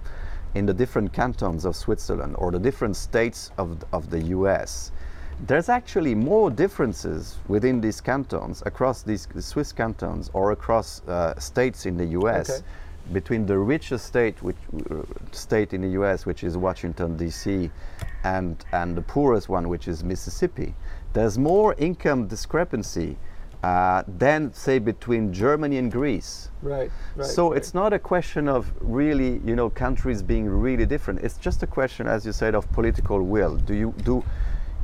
in 0.54 0.66
the 0.66 0.74
different 0.74 1.12
cantons 1.12 1.64
of 1.64 1.74
Switzerland 1.74 2.34
or 2.38 2.50
the 2.50 2.58
different 2.58 2.96
states 2.96 3.50
of, 3.58 3.82
of 3.92 4.10
the 4.10 4.20
US, 4.36 4.92
there's 5.46 5.68
actually 5.68 6.14
more 6.14 6.50
differences 6.50 7.38
within 7.48 7.80
these 7.80 8.00
cantons, 8.00 8.62
across 8.64 9.02
these 9.02 9.26
Swiss 9.40 9.72
cantons 9.72 10.30
or 10.32 10.52
across 10.52 11.02
uh, 11.08 11.38
states 11.38 11.86
in 11.86 11.96
the 11.96 12.06
US, 12.20 12.50
Okay. 12.50 12.62
between 13.12 13.46
the 13.46 13.58
richest 13.58 14.06
state, 14.06 14.40
which, 14.42 14.56
uh, 14.90 15.02
state 15.32 15.72
in 15.74 15.80
the 15.82 15.88
US, 16.00 16.24
which 16.24 16.44
is 16.44 16.56
Washington 16.56 17.16
D.C., 17.16 17.70
and 18.24 18.64
and 18.72 18.96
the 18.96 19.02
poorest 19.02 19.48
one, 19.48 19.68
which 19.68 19.88
is 19.88 20.04
Mississippi. 20.04 20.74
There's 21.12 21.36
more 21.38 21.74
income 21.76 22.28
discrepancy 22.28 23.16
uh, 23.64 24.02
than, 24.06 24.52
say, 24.54 24.78
between 24.78 25.32
Germany 25.32 25.78
and 25.78 25.90
Greece. 25.90 26.50
right. 26.62 26.90
Right. 27.16 27.26
So 27.26 27.48
right. 27.48 27.56
it's 27.58 27.74
not 27.74 27.92
a 27.92 27.98
question 27.98 28.48
of 28.48 28.72
really, 28.80 29.40
you 29.44 29.54
know, 29.56 29.70
countries 29.70 30.22
being 30.22 30.48
really 30.48 30.86
different. 30.86 31.20
It's 31.20 31.36
just 31.38 31.62
a 31.62 31.66
question, 31.66 32.06
as 32.06 32.24
you 32.26 32.32
said, 32.32 32.54
of 32.54 32.70
political 32.72 33.22
will. 33.22 33.56
Do 33.56 33.74
you 33.74 33.92
do? 34.04 34.24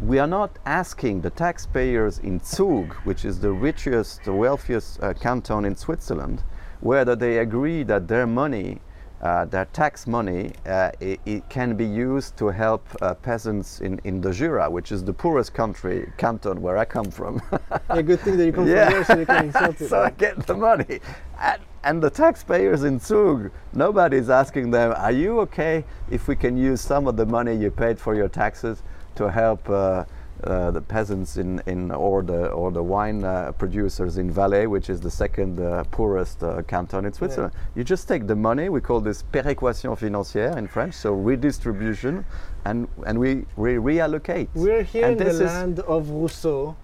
We 0.01 0.21
are 0.21 0.29
not 0.29 0.59
asking 0.65 1.23
the 1.23 1.31
taxpayers 1.31 2.19
in 2.21 2.41
Zug, 2.41 2.95
which 3.05 3.25
is 3.25 3.41
the 3.41 3.51
richest, 3.51 4.23
the 4.25 4.33
wealthiest 4.33 5.03
uh, 5.03 5.13
canton 5.15 5.65
in 5.65 5.75
Switzerland, 5.75 6.45
whether 6.81 7.17
they 7.17 7.39
agree 7.39 7.83
that 7.83 8.07
their 8.07 8.25
money, 8.27 8.81
uh, 9.21 9.47
their 9.47 9.65
tax 9.65 10.07
money, 10.07 10.53
uh, 10.67 10.93
it, 11.01 11.19
it 11.27 11.49
can 11.49 11.75
be 11.75 11.85
used 11.85 12.37
to 12.37 12.47
help 12.47 12.87
uh, 13.03 13.15
peasants 13.15 13.81
in, 13.81 14.01
in 14.05 14.21
the 14.21 14.33
Jura, 14.33 14.71
which 14.71 14.93
is 14.93 15.03
the 15.03 15.13
poorest 15.13 15.53
country 15.53 16.09
canton 16.17 16.63
where 16.63 16.79
I 16.79 16.85
come 16.85 17.11
from. 17.11 17.43
a 17.89 18.01
good 18.01 18.21
thing 18.21 18.37
that 18.37 18.47
you 18.47 18.53
come 18.53 18.67
from 18.67 18.73
Yeah. 18.77 18.91
here, 18.91 19.05
so 19.05 19.19
you 19.19 19.27
can 19.27 19.47
insult 19.47 19.81
it. 19.81 19.89
so 19.89 20.01
I 20.03 20.11
get 20.11 20.47
the 20.47 20.55
money. 20.55 21.01
And, 21.41 21.61
and 21.83 22.01
the 22.01 22.11
taxpayers 22.11 22.85
in 22.85 23.01
Zug, 23.01 23.51
nobody's 23.73 24.31
asking 24.31 24.71
them, 24.71 24.93
are 24.97 25.11
you 25.13 25.41
okay 25.41 25.85
if 26.09 26.29
we 26.29 26.37
can 26.37 26.57
use 26.57 26.81
some 26.81 27.09
of 27.09 27.17
the 27.17 27.27
money 27.27 27.57
you 27.57 27.73
paid 27.73 27.99
for 27.99 28.15
your 28.15 28.29
taxes 28.29 28.85
to 29.19 29.31
help 29.31 29.69
uh, 29.69 30.05
uh, 30.45 30.71
the 30.71 30.81
peasants 30.81 31.37
in, 31.37 31.61
in 31.67 31.91
or 31.91 32.23
the 32.23 32.49
or 32.51 32.71
the 32.71 32.83
wine 32.83 33.25
uh, 33.25 33.51
producers 33.53 34.19
in 34.19 34.31
Valais, 34.31 34.67
which 34.67 34.89
is 34.89 35.01
the 35.01 35.11
second 35.11 35.59
uh, 35.61 35.83
poorest 35.91 36.43
uh, 36.45 36.63
canton 36.63 37.05
in 37.05 37.13
Switzerland. 37.13 37.53
You 37.75 37.83
just 37.83 38.07
take 38.07 38.27
the 38.29 38.37
money. 38.37 38.69
We 38.69 38.81
call 38.81 39.01
this 39.01 39.25
péréquation 39.33 39.97
financière 39.99 40.57
in 40.57 40.69
French, 40.69 40.95
so 40.95 41.13
redistribution, 41.13 42.25
and 42.65 42.87
and 43.07 43.19
we, 43.19 43.45
we 43.57 43.71
reallocate. 43.75 44.49
We're 44.55 44.85
here 44.85 45.07
And 45.07 45.21
in 45.21 45.27
the 45.27 45.31
is- 45.31 45.41
land 45.41 45.81
of 45.81 46.09
Rousseau, 46.11 46.77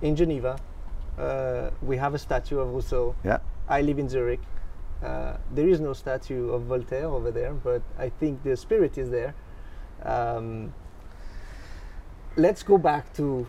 in 0.00 0.16
Geneva. 0.16 0.58
Uh, 1.18 1.70
we 1.82 1.96
have 1.98 2.14
a 2.14 2.18
statue 2.18 2.58
of 2.60 2.68
Rousseau. 2.72 3.14
Yeah. 3.24 3.38
I 3.68 3.82
live 3.82 3.98
in 3.98 4.08
Zurich. 4.08 4.40
Uh, 5.02 5.36
there 5.54 5.68
is 5.68 5.78
no 5.80 5.92
statue 5.92 6.50
of 6.52 6.62
Voltaire 6.62 7.06
over 7.06 7.30
there, 7.32 7.52
but 7.52 7.82
I 7.98 8.08
think 8.08 8.42
the 8.44 8.56
spirit 8.56 8.96
is 8.96 9.10
there. 9.10 9.34
Um, 10.04 10.72
let's 12.38 12.62
go 12.62 12.78
back 12.78 13.12
to 13.12 13.46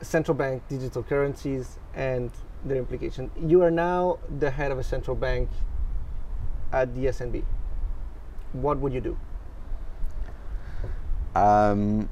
central 0.00 0.34
bank 0.34 0.62
digital 0.68 1.02
currencies 1.02 1.78
and 1.94 2.30
their 2.64 2.78
implication. 2.78 3.30
You 3.38 3.62
are 3.62 3.70
now 3.70 4.18
the 4.38 4.50
head 4.50 4.72
of 4.72 4.78
a 4.78 4.82
central 4.82 5.14
bank 5.14 5.50
at 6.72 6.94
the 6.94 7.06
SNB. 7.06 7.44
What 8.52 8.78
would 8.78 8.94
you 8.94 9.02
do? 9.02 9.18
Um, 11.38 12.08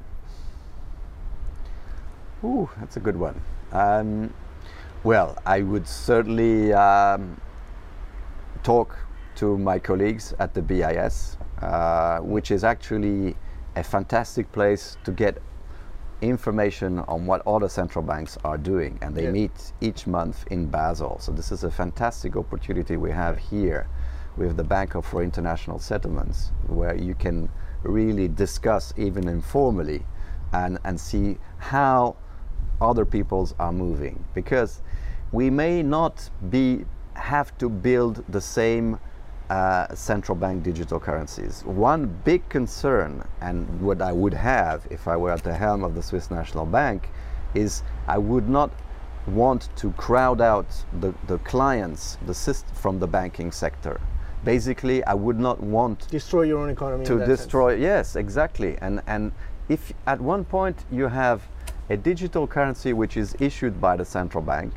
ooh, 2.43 2.69
that's 2.79 2.95
a 2.95 2.99
good 2.99 3.17
one. 3.17 3.41
Um, 3.71 4.31
well, 5.03 5.35
I 5.47 5.63
would 5.63 5.87
certainly 5.87 6.73
um, 6.73 7.41
talk 8.61 8.95
to 9.37 9.57
my 9.57 9.79
colleagues 9.79 10.35
at 10.37 10.53
the 10.53 10.61
BIS, 10.61 11.37
uh, 11.61 12.19
which 12.19 12.51
is 12.51 12.63
actually 12.63 13.35
a 13.75 13.83
fantastic 13.83 14.51
place 14.51 14.95
to 15.05 15.11
get 15.11 15.41
information 16.29 16.99
on 16.99 17.25
what 17.25 17.41
other 17.45 17.69
central 17.69 18.03
banks 18.03 18.37
are 18.43 18.57
doing. 18.57 18.97
And 19.01 19.15
they 19.15 19.25
Yeah. 19.25 19.31
meet 19.31 19.73
each 19.81 20.07
month 20.07 20.45
in 20.49 20.67
Basel. 20.67 21.17
So, 21.19 21.31
this 21.31 21.51
is 21.51 21.63
a 21.63 21.71
fantastic 21.71 22.35
opportunity 22.35 22.97
we 22.97 23.11
have 23.11 23.37
here 23.37 23.87
with 24.37 24.57
the 24.57 24.63
Bank 24.63 24.93
for 25.03 25.21
International 25.21 25.79
Settlements, 25.79 26.51
where 26.67 26.95
you 26.95 27.13
can 27.13 27.49
really 27.83 28.27
discuss, 28.27 28.93
even 28.97 29.27
informally, 29.27 30.05
and, 30.51 30.79
and 30.83 30.99
see 30.99 31.37
how 31.57 32.15
other 32.81 33.05
peoples 33.05 33.53
are 33.59 33.71
moving. 33.71 34.23
Because 34.33 34.81
we 35.31 35.49
may 35.49 35.83
not 35.83 36.29
be 36.49 36.85
have 37.15 37.55
to 37.59 37.69
build 37.69 38.23
the 38.27 38.41
same 38.41 38.97
uh, 39.53 39.93
central 39.93 40.35
bank 40.35 40.63
digital 40.63 40.99
currencies. 40.99 41.63
One 41.65 42.01
big 42.23 42.41
concern, 42.49 43.23
and 43.41 43.57
what 43.87 44.01
I 44.01 44.11
would 44.11 44.33
have 44.33 44.87
if 44.89 45.07
I 45.07 45.15
were 45.15 45.31
at 45.31 45.43
the 45.43 45.53
helm 45.53 45.83
of 45.83 45.93
the 45.93 46.01
Swiss 46.01 46.31
National 46.31 46.65
Bank, 46.65 47.09
is 47.53 47.83
I 48.07 48.17
would 48.17 48.49
not 48.49 48.71
want 49.27 49.69
to 49.81 49.91
crowd 49.91 50.41
out 50.41 50.65
the, 50.99 51.13
the 51.27 51.37
clients 51.39 52.17
the 52.25 52.33
syst- 52.33 52.71
from 52.73 52.99
the 52.99 53.07
banking 53.07 53.51
sector. 53.51 54.01
Basically, 54.43 55.03
I 55.05 55.13
would 55.13 55.39
not 55.39 55.61
want 55.61 56.09
Destroy 56.09 56.43
your 56.43 56.59
own 56.63 56.69
economy. 56.69 57.05
to 57.05 57.15
that 57.19 57.27
sense. 57.27 57.39
destroy 57.41 57.75
yes 57.75 58.15
exactly 58.15 58.71
and 58.81 59.01
and 59.07 59.31
if 59.69 59.93
at 60.13 60.19
one 60.19 60.43
point 60.43 60.77
you 60.91 61.07
have 61.07 61.39
a 61.89 61.97
digital 62.11 62.45
currency 62.47 62.91
which 62.91 63.15
is 63.23 63.35
issued 63.39 63.79
by 63.79 63.95
the 63.95 64.05
central 64.05 64.43
bank 64.43 64.71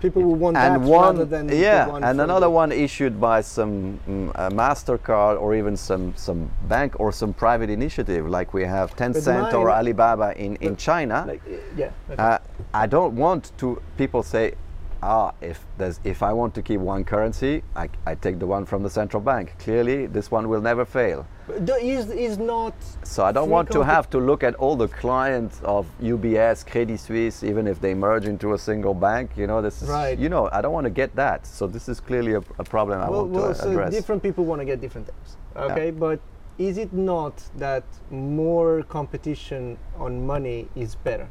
People 0.00 0.22
will 0.22 0.34
want 0.34 0.56
and 0.56 0.74
that 0.74 0.80
one 0.88 1.16
rather 1.16 1.24
than 1.24 1.48
yeah 1.48 1.88
one 1.88 2.04
and 2.04 2.20
another 2.20 2.46
the- 2.46 2.50
one 2.62 2.70
issued 2.70 3.20
by 3.20 3.40
some 3.40 3.98
mm, 4.08 4.30
a 4.34 4.50
mastercard 4.50 5.40
or 5.40 5.54
even 5.54 5.76
some 5.76 6.12
some 6.16 6.50
bank 6.68 6.94
or 7.00 7.12
some 7.12 7.32
private 7.32 7.70
initiative 7.70 8.28
like 8.28 8.52
we 8.52 8.62
have 8.64 8.94
tencent 8.96 9.52
or 9.54 9.70
alibaba 9.70 10.28
in 10.36 10.56
in 10.56 10.76
china 10.76 11.24
Like, 11.26 11.42
uh, 11.46 11.56
yeah. 11.76 11.90
okay. 12.10 12.22
uh, 12.22 12.38
I 12.74 12.86
don't 12.86 13.14
want 13.16 13.52
to 13.58 13.80
people 13.96 14.22
say, 14.22 14.54
ah, 15.06 15.32
if 15.40 15.64
there's 15.78 16.00
if 16.04 16.22
I 16.22 16.32
want 16.32 16.54
to 16.54 16.62
keep 16.62 16.80
one 16.80 17.04
currency, 17.04 17.62
I, 17.74 17.88
I 18.04 18.14
take 18.14 18.38
the 18.38 18.46
one 18.46 18.66
from 18.66 18.82
the 18.82 18.90
central 18.90 19.22
bank. 19.22 19.54
Clearly, 19.58 20.06
this 20.06 20.30
one 20.30 20.48
will 20.48 20.60
never 20.60 20.84
fail. 20.84 21.26
But 21.46 21.68
is 21.80 22.10
is 22.10 22.38
not 22.38 22.74
So 23.04 23.24
I 23.24 23.32
don't 23.32 23.50
want 23.50 23.70
to 23.70 23.82
have 23.82 24.10
to 24.10 24.18
look 24.18 24.42
at 24.42 24.54
all 24.56 24.76
the 24.76 24.88
clients 24.88 25.60
of 25.62 25.86
UBS, 26.02 26.66
Credit 26.66 26.98
Suisse, 26.98 27.44
even 27.44 27.66
if 27.68 27.80
they 27.80 27.94
merge 27.94 28.26
into 28.26 28.54
a 28.54 28.58
single 28.58 28.94
bank. 28.94 29.30
You 29.36 29.46
know, 29.46 29.62
this 29.62 29.82
is 29.82 29.88
Right. 29.88 30.18
you 30.18 30.28
know 30.28 30.48
I 30.52 30.60
don't 30.60 30.72
want 30.72 30.86
to 30.86 30.94
get 31.02 31.14
that. 31.16 31.46
So 31.46 31.66
this 31.66 31.88
is 31.88 32.00
clearly 32.00 32.32
a, 32.34 32.42
a 32.58 32.64
problem 32.64 33.00
I 33.00 33.08
well, 33.08 33.20
want 33.20 33.30
well 33.32 33.48
to 33.48 33.54
so 33.54 33.70
address. 33.70 33.92
different 33.92 34.22
people 34.22 34.44
want 34.44 34.60
to 34.60 34.66
get 34.72 34.80
different 34.80 35.06
things. 35.06 35.36
Okay, 35.56 35.90
but 35.90 36.18
is 36.58 36.78
it 36.78 36.92
not 36.92 37.34
that 37.56 37.84
more 38.10 38.82
competition 38.82 39.78
on 39.98 40.26
money 40.26 40.68
is 40.74 40.94
better? 40.96 41.28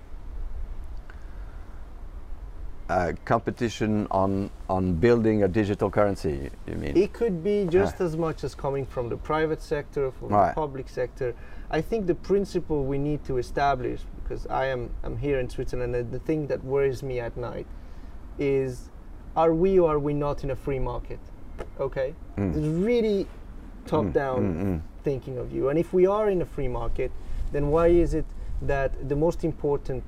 Uh, 2.89 3.13
competition 3.25 4.07
on 4.11 4.49
on 4.69 4.93
building 4.93 5.43
a 5.43 5.47
digital 5.47 5.89
currency. 5.89 6.49
You 6.67 6.75
mean? 6.75 6.95
It 6.97 7.13
could 7.13 7.43
be 7.43 7.65
just 7.65 7.99
as 8.01 8.15
much 8.15 8.43
as 8.43 8.53
coming 8.55 8.85
from 8.85 9.09
the 9.09 9.17
private 9.17 9.61
sector, 9.61 10.11
from 10.11 10.29
the 10.29 10.51
public 10.53 10.89
sector. 10.89 11.33
I 11.71 11.81
think 11.81 12.05
the 12.05 12.15
principle 12.15 12.83
we 12.85 12.97
need 12.97 13.23
to 13.25 13.37
establish, 13.37 14.01
because 14.23 14.45
I 14.47 14.65
am 14.67 14.89
I'm 15.03 15.17
here 15.17 15.39
in 15.39 15.49
Switzerland, 15.49 15.95
and 15.95 16.11
the 16.11 16.19
thing 16.19 16.47
that 16.47 16.63
worries 16.63 17.01
me 17.01 17.19
at 17.19 17.35
night 17.37 17.67
is, 18.37 18.89
are 19.35 19.53
we 19.53 19.79
or 19.79 19.93
are 19.93 19.99
we 19.99 20.13
not 20.13 20.43
in 20.43 20.51
a 20.51 20.55
free 20.55 20.79
market? 20.79 21.19
Okay, 21.79 22.13
Mm. 22.37 22.49
it's 22.55 22.67
really 22.85 23.27
top-down 23.87 24.81
thinking 25.03 25.37
of 25.37 25.51
you. 25.53 25.69
And 25.69 25.79
if 25.79 25.93
we 25.93 26.05
are 26.07 26.29
in 26.29 26.41
a 26.41 26.45
free 26.45 26.67
market, 26.67 27.11
then 27.51 27.69
why 27.69 27.87
is 27.87 28.13
it 28.13 28.25
that 28.61 29.07
the 29.09 29.15
most 29.15 29.43
important 29.43 30.03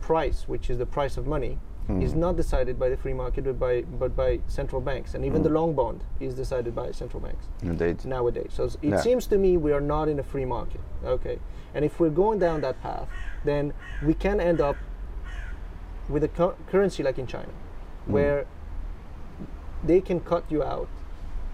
price, 0.00 0.46
which 0.46 0.70
is 0.70 0.78
the 0.78 0.86
price 0.86 1.16
of 1.16 1.26
money, 1.26 1.58
is 1.88 2.14
not 2.14 2.34
decided 2.36 2.78
by 2.78 2.88
the 2.88 2.96
free 2.96 3.12
market, 3.12 3.44
but 3.44 3.58
by 3.58 3.82
but 3.82 4.16
by 4.16 4.40
central 4.46 4.80
banks, 4.80 5.14
and 5.14 5.24
even 5.24 5.42
the 5.42 5.50
long 5.50 5.74
bond 5.74 6.02
is 6.18 6.34
decided 6.34 6.74
by 6.74 6.90
central 6.92 7.20
banks 7.20 7.44
Indeed. 7.62 8.04
nowadays. 8.06 8.52
So 8.54 8.64
it 8.64 8.78
Yeah. 8.82 8.96
seems 9.00 9.26
to 9.26 9.36
me 9.38 9.58
we 9.58 9.70
are 9.72 9.82
not 9.82 10.08
in 10.08 10.18
a 10.18 10.22
free 10.22 10.46
market. 10.46 10.80
Okay, 11.04 11.38
and 11.74 11.84
if 11.84 12.00
we're 12.00 12.08
going 12.24 12.38
down 12.38 12.62
that 12.62 12.80
path, 12.82 13.08
then 13.44 13.72
we 14.02 14.14
can 14.14 14.40
end 14.40 14.60
up 14.62 14.76
with 16.08 16.24
a 16.24 16.28
cu- 16.28 16.54
currency 16.70 17.02
like 17.02 17.18
in 17.18 17.26
China, 17.26 17.52
Mm. 18.08 18.12
where 18.12 18.46
they 19.86 20.00
can 20.00 20.20
cut 20.20 20.44
you 20.50 20.62
out 20.62 20.88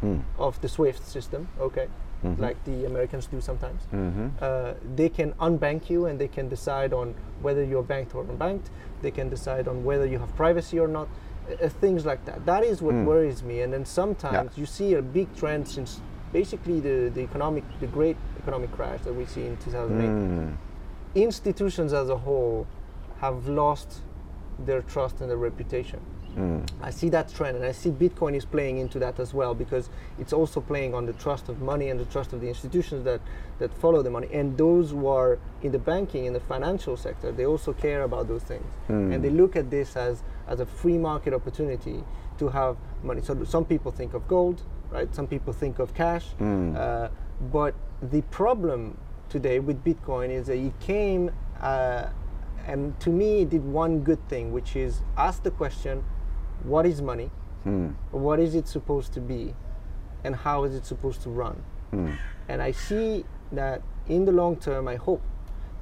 Mm. 0.03 0.23
of 0.39 0.61
the 0.61 0.69
SWIFT 0.69 1.05
system. 1.07 1.49
Okay, 1.61 1.89
Mhm. 2.25 2.39
like 2.39 2.57
the 2.65 2.85
Americans 2.85 3.27
do 3.27 3.41
sometimes. 3.41 3.83
Mhm. 3.93 4.31
Uh, 4.43 4.75
they 4.97 5.09
can 5.09 5.33
unbank 5.41 5.89
you 5.89 6.07
and 6.07 6.19
they 6.19 6.29
can 6.29 6.49
decide 6.49 6.93
on 6.93 7.15
whether 7.43 7.65
you're 7.65 7.83
banked 7.83 8.15
or 8.15 8.25
unbanked. 8.25 8.69
They 9.03 9.11
can 9.11 9.29
decide 9.31 9.67
on 9.69 9.85
whether 9.85 10.05
you 10.07 10.19
have 10.19 10.35
privacy 10.37 10.79
or 10.79 10.89
not. 10.89 11.09
Uh, 11.51 11.69
things 11.81 12.05
like 12.05 12.25
that. 12.27 12.45
That 12.47 12.63
is 12.63 12.81
what 12.83 12.95
Mm. 12.95 13.07
worries 13.07 13.43
me. 13.43 13.63
And 13.63 13.73
then 13.73 13.85
sometimes 13.85 14.57
you 14.59 14.67
see 14.67 14.95
a 14.95 15.03
big 15.03 15.35
trend 15.35 15.67
since 15.67 16.01
basically 16.33 16.79
the, 16.81 17.11
the 17.13 17.23
economic, 17.23 17.65
the 17.81 17.87
great 17.89 18.17
economic 18.43 18.71
crash 18.73 19.01
that 19.01 19.15
we 19.15 19.25
see 19.25 19.47
in 19.47 19.57
2008. 19.57 20.09
Mm. 20.11 20.53
Institutions 21.15 21.93
as 21.93 22.09
a 22.09 22.17
whole 22.17 22.67
have 23.21 23.49
lost 23.49 24.01
their 24.65 24.83
trust 24.83 25.21
and 25.21 25.29
their 25.31 25.39
reputation. 25.39 25.99
Mm. 26.41 26.67
I 26.81 26.91
see 26.91 27.09
that 27.11 27.33
trend, 27.33 27.57
and 27.57 27.67
I 27.67 27.73
see 27.73 27.91
Bitcoin 27.91 28.35
is 28.35 28.45
playing 28.45 28.79
into 28.79 28.99
that 28.99 29.21
as 29.21 29.35
well 29.35 29.55
because 29.55 29.91
it's 30.19 30.33
also 30.33 30.61
playing 30.61 30.95
on 30.95 31.05
the 31.07 31.13
trust 31.13 31.49
of 31.49 31.61
money 31.61 31.91
and 31.91 32.01
the 32.01 32.07
trust 32.07 32.33
of 32.33 32.41
the 32.41 32.49
institutions 32.49 33.05
that, 33.05 33.21
that 33.59 33.73
follow 33.75 34.03
the 34.03 34.11
money. 34.11 34.29
And 34.33 34.57
those 34.57 34.91
who 34.91 35.07
are 35.07 35.39
in 35.63 35.73
the 35.73 35.79
banking, 35.79 36.25
in 36.25 36.33
the 36.33 36.41
financial 36.41 36.97
sector, 36.97 37.31
they 37.31 37.45
also 37.45 37.73
care 37.73 38.03
about 38.03 38.29
those 38.29 38.43
things. 38.43 38.65
And 39.13 39.23
they 39.25 39.31
look 39.31 39.55
at 39.57 39.71
this 39.71 39.97
as, 39.97 40.23
as 40.49 40.61
a 40.61 40.67
free 40.67 40.99
market 40.99 41.35
opportunity 41.35 42.03
to 42.39 42.49
have 42.49 42.77
money. 43.03 43.21
So 43.21 43.45
some 43.45 43.65
people 43.65 43.93
think 43.93 44.15
of 44.15 44.27
gold, 44.27 44.63
right? 44.91 45.15
Some 45.15 45.27
people 45.27 45.53
think 45.53 45.79
of 45.79 45.93
cash. 45.95 46.27
Uh, 46.77 47.09
but 47.53 47.75
the 48.03 48.23
problem 48.23 48.97
today 49.29 49.59
with 49.61 49.85
Bitcoin 49.85 50.31
is 50.31 50.47
that 50.47 50.57
it 50.57 50.79
came, 50.81 51.31
uh, 51.61 52.07
and 52.67 52.99
to 53.01 53.11
me, 53.11 53.43
it 53.43 53.51
did 53.51 53.65
one 53.65 54.01
good 54.01 54.27
thing, 54.29 54.53
which 54.53 54.75
is 54.75 55.03
ask 55.17 55.43
the 55.43 55.51
question 55.51 56.03
what 56.65 56.87
is 56.87 57.03
money? 57.03 57.31
Hmm. 57.65 57.89
What 58.11 58.41
is 58.41 58.55
it 58.55 58.69
supposed 58.69 59.13
to 59.15 59.21
be? 59.21 59.55
And 60.25 60.35
how 60.37 60.65
is 60.65 60.75
it 60.75 60.87
supposed 60.87 61.23
to 61.23 61.31
run? 61.31 61.63
Hmm. 61.91 62.13
And 62.49 62.63
I 62.63 62.73
see 62.73 63.25
that 63.53 63.83
in 64.09 64.25
the 64.25 64.33
long 64.33 64.57
term, 64.57 64.89
I 64.89 64.97
hope 64.97 65.23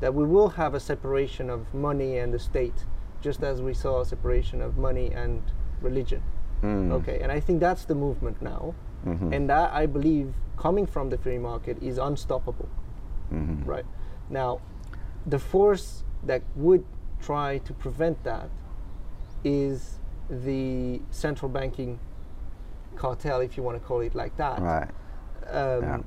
that 0.01 0.15
we 0.15 0.25
will 0.25 0.51
have 0.51 0.75
a 0.75 0.81
separation 0.81 1.51
of 1.51 1.73
money 1.75 2.19
and 2.19 2.33
the 2.33 2.39
state, 2.39 2.85
just 3.21 3.43
as 3.43 3.61
we 3.61 3.75
saw 3.75 4.01
a 4.01 4.05
separation 4.05 4.63
of 4.63 4.77
money 4.77 5.11
and 5.13 5.43
religion. 5.81 6.23
Hmm. 6.61 6.93
Okay, 6.93 7.21
and 7.21 7.31
I 7.31 7.41
think 7.41 7.61
that's 7.61 7.85
the 7.85 7.95
movement 7.95 8.41
now. 8.43 8.75
Mm-hmm. 9.07 9.33
And 9.33 9.49
that 9.49 9.73
I 9.73 9.87
believe 9.87 10.35
coming 10.57 10.87
from 10.87 11.09
the 11.11 11.19
free 11.19 11.39
market 11.39 11.81
is 11.83 11.99
unstoppable. 11.99 12.69
Mm-hmm. 13.33 13.65
Right. 13.65 13.85
Now, 14.29 14.61
the 15.27 15.39
force 15.39 16.03
that 16.25 16.43
would 16.57 16.85
try 17.21 17.59
to 17.59 17.73
prevent 17.73 18.25
that 18.25 18.51
is 19.45 19.98
the 20.31 21.01
central 21.11 21.49
banking 21.49 21.99
cartel, 22.97 23.41
if 23.41 23.57
you 23.57 23.63
want 23.63 23.81
to 23.81 23.87
call 23.87 24.01
it 24.01 24.15
like 24.15 24.37
that. 24.37 24.61
Right. 24.61 24.89
Um, 25.51 25.83
Yeah. 25.83 25.99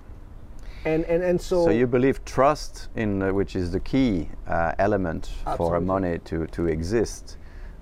and 0.86 1.06
and 1.06 1.24
and 1.24 1.42
so. 1.42 1.66
So 1.66 1.72
you 1.72 1.88
believe 1.88 2.24
trust 2.26 2.90
in 2.96 3.22
uh, 3.22 3.34
which 3.34 3.56
is 3.56 3.72
the 3.72 3.80
key 3.80 4.30
uh, 4.48 4.74
element 4.78 5.28
for 5.58 5.76
Absolutely. 5.76 5.86
money 5.86 6.20
to 6.26 6.48
to 6.48 6.68
exist. 6.68 7.38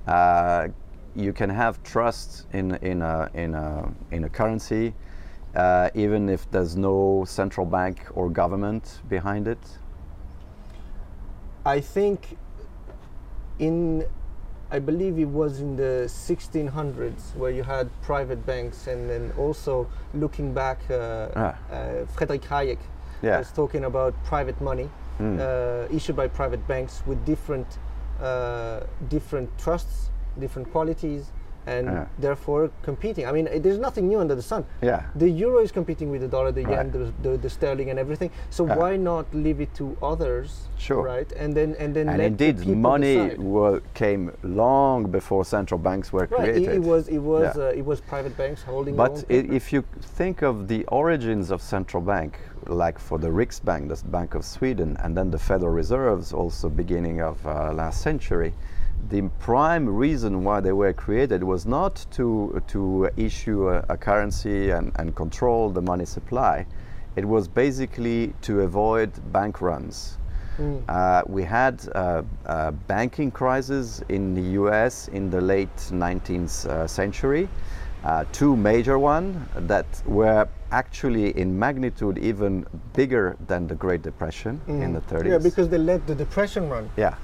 Uh, 0.08 0.68
you 1.16 1.34
can 1.34 1.50
have 1.50 1.82
trust 1.84 2.46
in 2.54 2.76
in 2.82 3.02
a 3.02 3.30
in 3.34 3.56
a 3.56 3.92
in 4.12 4.24
a 4.24 4.30
currency, 4.30 4.94
uh, 5.56 5.90
even 5.94 6.30
if 6.30 6.50
there's 6.52 6.76
no 6.76 7.26
central 7.26 7.66
bank 7.66 8.06
or 8.14 8.30
government 8.30 9.02
behind 9.10 9.48
it. 9.48 9.80
I 11.66 11.82
think 11.82 12.38
in 13.60 14.06
I 14.72 14.78
believe 14.80 15.18
it 15.18 15.28
was 15.28 15.62
in 15.62 15.76
the 15.76 16.06
1600s 16.08 17.36
where 17.36 17.50
you 17.52 17.64
had 17.64 17.90
private 18.02 18.46
banks, 18.46 18.88
and 18.88 19.10
then 19.10 19.32
also 19.38 19.88
looking 20.14 20.54
back, 20.54 20.78
uh, 20.92 21.30
Ah. 21.36 21.56
uh, 21.72 22.06
Friedrich 22.16 22.44
Hayek 22.50 22.78
Yeah. 23.22 23.40
was 23.40 23.52
talking 23.52 23.84
about 23.86 24.14
private 24.24 24.62
money 24.62 24.90
Mm. 25.20 25.40
uh, 25.40 25.96
issued 25.96 26.16
by 26.16 26.28
private 26.28 26.66
banks 26.68 27.02
with 27.08 27.18
different 27.26 27.80
uh, 28.22 28.82
different 29.08 29.50
trusts, 29.58 30.10
different 30.40 30.70
qualities, 30.74 31.32
and 31.68 31.88
Yeah. 31.88 32.06
therefore 32.18 32.70
competing. 32.84 33.26
I 33.28 33.32
mean, 33.32 33.48
eh, 33.48 33.60
there's 33.60 33.78
nothing 33.80 34.08
new 34.08 34.20
under 34.20 34.36
the 34.36 34.42
sun. 34.42 34.66
Yeah. 34.82 35.04
The 35.16 35.30
euro 35.30 35.60
is 35.60 35.72
competing 35.72 36.10
with 36.10 36.22
the 36.22 36.28
dollar, 36.28 36.52
the 36.52 36.62
yen, 36.62 36.70
Right. 36.70 36.92
the, 36.92 37.30
the, 37.30 37.38
the 37.38 37.50
sterling, 37.50 37.90
and 37.90 38.00
everything. 38.00 38.32
So 38.50 38.66
Yeah. 38.66 38.76
why 38.78 38.98
not 38.98 39.26
leave 39.34 39.62
it 39.62 39.74
to 39.76 39.96
others? 40.02 40.68
Sure. 40.78 41.04
Right, 41.04 41.32
and 41.34 41.54
then 41.54 41.76
and 41.80 41.94
then 41.94 42.08
And 42.10 42.22
indeed, 42.22 42.66
money 42.68 43.36
wa- 43.38 43.80
came 43.94 44.32
long 44.44 45.12
before 45.12 45.44
central 45.46 45.78
banks 45.78 46.14
were 46.14 46.28
Right, 46.32 46.32
it, 46.50 46.54
created. 46.54 46.76
it 46.76 46.84
was 46.84 47.08
it 47.10 47.20
was 47.20 47.56
Yeah. 47.58 47.64
uh, 47.66 47.80
it 47.82 47.86
was 47.86 48.00
private 48.02 48.36
banks 48.38 48.64
holding. 48.64 48.96
But 48.96 49.12
own 49.12 49.24
i- 49.30 49.56
if 49.60 49.74
you 49.74 49.84
think 50.02 50.42
of 50.42 50.68
the 50.68 50.86
origins 50.88 51.52
of 51.52 51.62
central 51.62 52.02
bank, 52.02 52.40
like 52.68 52.98
for 53.00 53.18
the 53.18 53.30
Riksbank, 53.30 53.90
the 53.90 54.02
Bank 54.10 54.36
of 54.36 54.44
Sweden, 54.46 54.98
and 55.04 55.16
then 55.18 55.32
the 55.32 55.38
Federal 55.40 55.72
Reserves, 55.74 56.32
also 56.34 56.70
beginning 56.70 57.22
of 57.22 57.46
uh, 57.46 57.74
last 57.74 58.02
century, 58.02 58.54
the 59.08 59.22
prime 59.40 59.88
reason 59.88 60.44
why 60.44 60.60
they 60.60 60.72
were 60.74 60.94
created 60.94 61.44
was 61.44 61.66
not 61.66 62.06
to 62.12 62.62
to 62.68 63.10
issue 63.16 63.70
a, 63.70 63.86
a 63.90 63.98
currency 63.98 64.72
and, 64.72 64.92
and 64.96 65.16
control 65.16 65.70
the 65.70 65.82
money 65.82 66.06
supply. 66.06 66.66
It 67.16 67.26
was 67.26 67.48
basically 67.48 68.34
to 68.42 68.62
avoid 68.62 69.12
bank 69.32 69.62
runs. 69.62 70.18
Uh, 70.90 71.22
we 71.26 71.42
had 71.44 71.88
uh, 71.96 72.22
a 72.46 72.72
banking 72.72 73.32
crisis 73.32 74.02
in 74.10 74.34
the 74.34 74.42
U.S. 74.60 75.08
in 75.08 75.30
the 75.30 75.40
late 75.40 75.74
19th 75.78 76.66
uh, 76.66 76.86
century. 76.86 77.48
Uh, 78.04 78.26
two 78.34 78.56
major 78.58 79.00
ones 79.00 79.38
that 79.56 79.86
were 80.06 80.48
actually 80.72 81.38
in 81.38 81.58
magnitude 81.58 82.18
even 82.18 82.66
bigger 82.94 83.38
than 83.48 83.68
the 83.68 83.76
Great 83.76 84.02
Depression 84.02 84.60
in 84.68 84.94
the 84.94 85.02
30s. 85.02 85.30
yeah, 85.30 85.38
because 85.38 85.70
they 85.70 85.78
let 85.78 86.06
the 86.08 86.16
depression 86.16 86.70
run. 86.70 86.90
Yeah. 86.98 87.16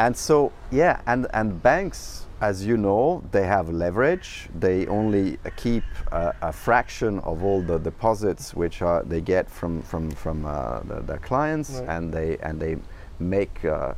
And 0.00 0.16
so, 0.16 0.50
yeah, 0.70 1.02
and, 1.06 1.26
and 1.34 1.62
banks, 1.62 2.24
as 2.40 2.64
you 2.64 2.78
know, 2.78 3.22
they 3.32 3.44
have 3.44 3.68
leverage. 3.68 4.48
They 4.58 4.86
only 4.86 5.36
keep 5.58 5.84
a, 6.10 6.34
a 6.40 6.52
fraction 6.54 7.18
of 7.18 7.44
all 7.44 7.60
the 7.60 7.76
deposits 7.76 8.54
which 8.54 8.80
are, 8.80 9.02
they 9.02 9.20
get 9.20 9.50
from, 9.50 9.82
from, 9.82 10.10
from 10.12 10.46
uh, 10.46 10.80
the, 10.84 11.00
their 11.02 11.18
clients, 11.18 11.72
Right. 11.72 11.88
and, 11.90 12.10
they, 12.10 12.38
and 12.38 12.58
they 12.58 12.78
make 13.18 13.62
uh, 13.66 13.92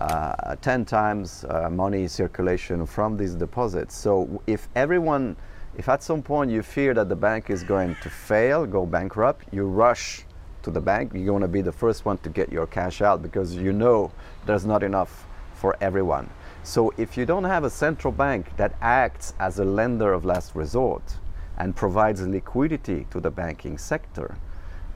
uh, 0.00 0.54
10 0.62 0.84
times 0.84 1.44
uh, 1.48 1.68
money 1.68 2.06
circulation 2.06 2.86
from 2.86 3.16
these 3.16 3.34
deposits. 3.34 3.96
So, 3.96 4.40
if 4.46 4.68
everyone, 4.76 5.34
if 5.76 5.88
at 5.88 6.04
some 6.04 6.22
point 6.22 6.52
you 6.52 6.62
fear 6.62 6.94
that 6.94 7.08
the 7.08 7.16
bank 7.16 7.50
is 7.50 7.64
going 7.64 7.96
to 8.02 8.08
fail, 8.08 8.64
go 8.64 8.86
bankrupt, 8.86 9.52
you 9.52 9.64
rush 9.64 10.24
to 10.62 10.70
the 10.70 10.80
bank, 10.80 11.10
you're 11.14 11.26
going 11.26 11.42
to 11.42 11.48
be 11.48 11.62
the 11.62 11.72
first 11.72 12.04
one 12.04 12.18
to 12.18 12.28
get 12.28 12.52
your 12.52 12.68
cash 12.68 13.02
out 13.02 13.22
because 13.22 13.56
you 13.56 13.72
know 13.72 14.12
there's 14.46 14.64
not 14.64 14.84
enough 14.84 15.24
for 15.60 15.76
everyone. 15.80 16.30
So 16.62 16.92
if 16.96 17.16
you 17.16 17.26
don't 17.26 17.44
have 17.44 17.64
a 17.64 17.70
central 17.70 18.12
bank 18.12 18.56
that 18.56 18.74
acts 18.80 19.34
as 19.40 19.58
a 19.58 19.64
lender 19.64 20.12
of 20.12 20.24
last 20.24 20.54
resort 20.54 21.18
and 21.56 21.74
provides 21.74 22.20
liquidity 22.22 23.06
to 23.10 23.20
the 23.20 23.30
banking 23.30 23.78
sector, 23.78 24.36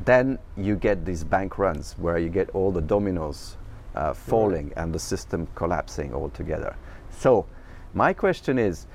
then 0.05 0.39
you 0.57 0.77
get 0.77 1.05
these 1.05 1.25
bank 1.25 1.59
runs 1.59 1.95
where 1.99 2.19
you 2.19 2.29
get 2.29 2.51
all 2.51 2.71
the 2.71 2.81
dominoes 2.81 3.57
uh, 3.95 4.15
falling 4.15 4.73
and 4.77 4.93
the 4.95 4.99
system 4.99 5.47
collapsing 5.55 6.15
altogether. 6.15 6.77
So 7.11 7.47
my 7.95 8.13
question 8.13 8.59
is, 8.59 8.87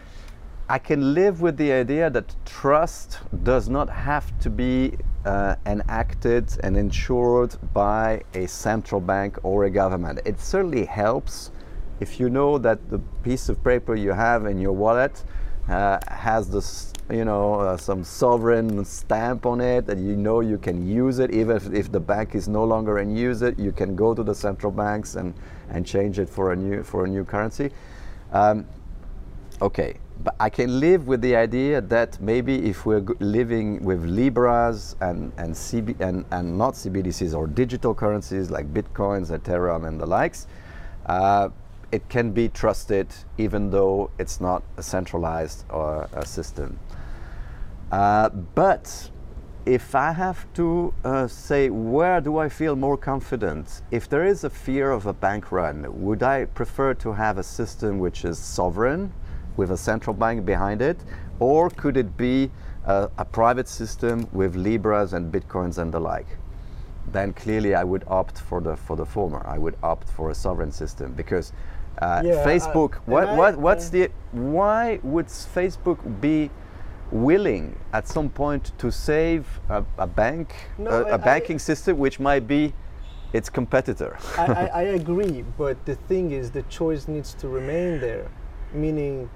I 0.69 0.79
can 0.79 1.13
live 1.13 1.41
with 1.41 1.55
the 1.55 1.71
idea 1.71 2.09
that 2.09 2.35
trust 2.45 3.19
does 3.43 3.69
not 3.69 3.89
have 3.89 4.37
to 4.39 4.49
be 4.49 4.97
uh, 5.23 5.55
enacted 5.65 6.57
and 6.61 6.75
ensured 6.75 7.55
by 7.73 8.23
a 8.33 8.47
central 8.47 8.99
bank 8.99 9.37
or 9.43 9.63
a 9.63 9.69
government. 9.69 10.19
It 10.25 10.39
certainly 10.41 10.85
helps 10.85 11.51
if 11.99 12.19
you 12.19 12.29
know 12.29 12.57
that 12.57 12.89
the 12.89 12.99
piece 13.23 13.49
of 13.49 13.63
paper 13.63 13.95
you 13.95 14.11
have 14.11 14.45
in 14.45 14.59
your 14.59 14.73
wallet 14.73 15.23
uh, 15.69 15.99
has 16.07 16.49
this, 16.49 16.93
you 17.09 17.25
know, 17.25 17.55
uh, 17.55 17.77
some 17.77 18.03
sovereign 18.03 18.85
stamp 18.85 19.45
on 19.45 19.59
it, 19.59 19.85
that 19.85 19.97
you 19.97 20.15
know 20.15 20.39
you 20.39 20.57
can 20.57 20.87
use 20.87 21.19
it, 21.19 21.31
even 21.31 21.57
if, 21.57 21.71
if 21.73 21.91
the 21.91 21.99
bank 21.99 22.35
is 22.35 22.47
no 22.47 22.63
longer 22.63 22.99
in 22.99 23.15
use 23.15 23.41
it, 23.41 23.57
you 23.59 23.71
can 23.71 23.95
go 23.95 24.13
to 24.13 24.23
the 24.23 24.35
central 24.35 24.71
banks 24.71 25.15
and, 25.15 25.33
and 25.69 25.85
change 25.85 26.19
it 26.19 26.29
for 26.29 26.53
a 26.53 26.55
new 26.55 26.83
for 26.83 27.05
a 27.05 27.07
new 27.07 27.25
currency. 27.25 27.71
Um, 28.31 28.65
Okay, 29.59 29.95
but 30.23 30.35
I 30.39 30.51
can 30.51 30.79
live 30.79 31.07
with 31.07 31.19
the 31.21 31.35
idea 31.35 31.81
that 31.81 32.21
maybe 32.21 32.69
if 32.69 32.85
we're 32.85 33.03
living 33.19 33.83
with 33.83 34.05
Libras 34.05 34.95
and 35.01 35.33
and, 35.37 35.55
CB, 35.55 35.99
and 35.99 36.25
and 36.29 36.55
not 36.55 36.75
CBDCs 36.75 37.35
or 37.35 37.47
digital 37.47 37.95
currencies 37.95 38.51
like 38.51 38.71
Bitcoins, 38.71 39.31
Ethereum, 39.31 39.87
and 39.87 39.99
the 39.99 40.05
likes, 40.05 40.45
uh, 41.07 41.49
it 41.97 42.07
can 42.09 42.31
be 42.31 42.47
trusted 42.61 43.07
even 43.37 43.71
though 43.71 44.11
it's 44.19 44.39
not 44.39 44.61
a 44.77 44.83
centralized 44.83 45.65
or 45.69 46.07
a 46.13 46.25
system. 46.25 46.79
Uh, 47.91 48.29
but 48.63 49.09
if 49.65 49.95
I 49.95 50.11
have 50.11 50.39
to 50.53 50.93
uh, 51.03 51.27
say 51.27 51.69
where 51.69 52.21
do 52.21 52.37
I 52.37 52.49
feel 52.49 52.75
more 52.75 52.97
confident, 52.97 53.81
if 53.89 54.07
there 54.07 54.25
is 54.25 54.43
a 54.43 54.49
fear 54.65 54.91
of 54.91 55.07
a 55.07 55.13
bank 55.13 55.51
run, 55.51 55.77
would 56.05 56.21
I 56.21 56.45
prefer 56.45 56.93
to 57.05 57.09
have 57.13 57.37
a 57.39 57.43
system 57.43 57.99
which 57.99 58.23
is 58.25 58.37
sovereign 58.37 59.11
with 59.57 59.71
a 59.71 59.77
central 59.77 60.13
bank 60.13 60.45
behind 60.45 60.81
it, 60.81 60.99
or 61.39 61.69
could 61.81 61.97
it 61.97 62.15
be 62.15 62.51
a, 62.85 63.09
a 63.17 63.25
private 63.25 63.67
system 63.67 64.27
with 64.31 64.55
Libras 64.55 65.13
and 65.13 65.33
Bitcoins 65.33 65.79
and 65.79 65.91
the 65.91 65.99
like? 65.99 66.29
Then 67.11 67.33
clearly 67.33 67.73
I 67.73 67.83
would 67.83 68.03
opt 68.07 68.37
for 68.37 68.59
the 68.61 68.75
for 68.75 68.95
the 68.95 69.05
former. 69.05 69.41
I 69.55 69.57
would 69.57 69.75
opt 69.81 70.07
for 70.09 70.29
a 70.29 70.35
sovereign 70.35 70.71
system 70.71 71.13
because 71.13 71.53
uh, 72.01 72.21
Yeah, 72.25 72.45
Facebook. 72.45 72.95
what 73.05 73.27
I- 73.27 73.35
what 73.35 73.57
what's 73.57 73.93
yeah. 73.93 74.07
the 74.07 74.11
why 74.31 74.99
would 75.03 75.27
Facebook 75.27 75.99
be 76.21 76.49
willing 77.11 77.75
at 77.93 78.07
some 78.07 78.29
point 78.29 78.71
to 78.77 78.91
save 78.91 79.45
a, 79.69 79.83
a 79.97 80.07
bank, 80.07 80.53
No, 80.77 80.89
a, 80.89 81.03
I- 81.05 81.09
a 81.11 81.17
banking 81.17 81.59
system 81.59 81.97
which 81.97 82.19
might 82.19 82.47
be 82.47 82.73
its 83.33 83.49
competitor? 83.49 84.17
I, 84.37 84.45
I, 84.45 84.65
I 84.81 84.81
agree, 84.83 85.43
but 85.57 85.85
the 85.85 85.95
thing 85.95 86.31
is, 86.31 86.51
the 86.51 86.63
choice 86.63 87.07
needs 87.07 87.33
to 87.35 87.47
remain 87.47 87.99
there. 87.99 88.29
Meaning, 88.73 89.29